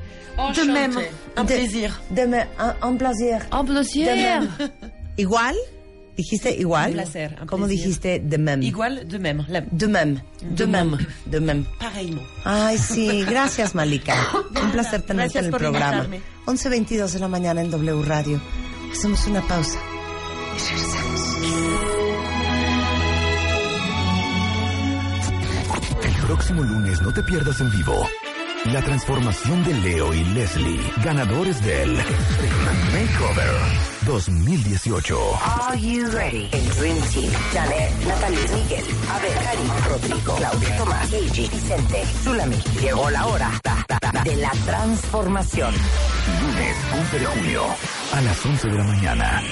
De 0.57 0.65
même, 0.65 0.97
un 1.37 1.47
De- 1.47 1.55
plaisir. 1.55 1.91
De 2.11 2.27
me- 2.27 2.49
un, 2.83 2.89
un 2.89 2.99
plaisir. 2.99 3.39
Un 3.53 3.65
plaisir. 3.67 4.07
De 4.09 4.15
même. 4.17 4.49
¿Igual? 5.17 5.55
¿Dijiste 6.17 6.51
igual? 6.57 6.91
Un 6.91 6.95
placer, 6.95 7.37
un 7.41 7.47
¿Cómo 7.49 7.67
plaisir. 7.67 7.85
dijiste 7.87 8.21
de 8.21 8.39
même? 8.39 8.63
Igual, 8.65 9.09
de 9.09 9.19
même. 9.19 9.45
La- 9.49 9.63
De 9.63 9.87
même. 9.89 10.21
De 10.43 10.67
même. 10.67 10.97
De 11.27 11.41
même. 11.41 11.65
pareillement. 11.79 12.23
Ay, 12.45 12.79
sí, 12.79 13.25
gracias, 13.25 13.75
Malika. 13.75 14.15
Un 14.63 14.71
placer 14.71 15.03
tenerte 15.03 15.35
Gracias 15.35 15.41
en 15.41 15.45
el 15.47 15.51
por 15.51 15.61
programa. 15.61 16.05
invitarme. 16.05 16.21
11.22 16.47 17.11
de 17.13 17.19
la 17.19 17.29
mañana 17.29 17.61
en 17.63 17.71
W 17.71 18.03
Radio. 18.05 18.41
Hacemos 18.93 19.27
una 19.27 19.43
pausa. 19.47 19.79
Y 20.57 20.61
regresamos. 20.71 21.21
El 26.05 26.27
próximo 26.27 26.63
lunes 26.63 27.03
no 27.03 27.13
te 27.13 27.23
pierdas 27.23 27.61
en 27.61 27.71
vivo 27.71 28.07
la 28.73 28.83
transformación 28.83 29.63
de 29.65 29.75
Leo 29.75 30.15
y 30.15 30.25
Leslie, 30.25 30.81
ganadores 31.03 31.63
del 31.63 31.95
Makeover 32.93 33.55
2018. 34.07 35.19
Are 35.43 35.79
you 35.79 36.09
ready? 36.11 36.49
El 36.53 36.69
Dream 36.77 36.97
Team. 37.13 37.33
Janet, 37.53 37.93
Natalie, 38.07 38.39
Miguel, 38.55 38.85
Abel, 39.11 39.33
Karim, 39.45 39.71
Rodrigo, 39.89 40.35
Claudia, 40.37 40.77
Tomás, 40.79 41.11
Gigi, 41.11 41.49
Vicente, 41.49 42.05
Zulami. 42.23 42.57
Llegó 42.81 43.11
la 43.11 43.27
hora 43.27 43.51
ta, 43.63 43.85
ta, 43.87 43.99
ta, 43.99 44.23
de 44.23 44.37
la 44.37 44.51
transformación. 44.51 45.75
Lunes 46.41 46.77
11 46.93 47.19
de 47.19 47.27
junio 47.27 47.63
a 48.13 48.21
las 48.23 48.47
11 48.47 48.69
de 48.69 48.79
la 48.79 48.85
mañana. 48.85 49.43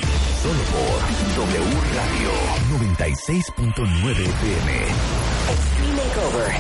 Solo 0.43 0.63
por 0.73 1.47
W 1.49 1.65
Radio 1.95 2.31
96.9 2.79 4.11
FM. 4.11 4.73
Extreme 5.51 6.03
Makeover 6.03 6.53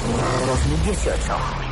2018. 0.47 1.72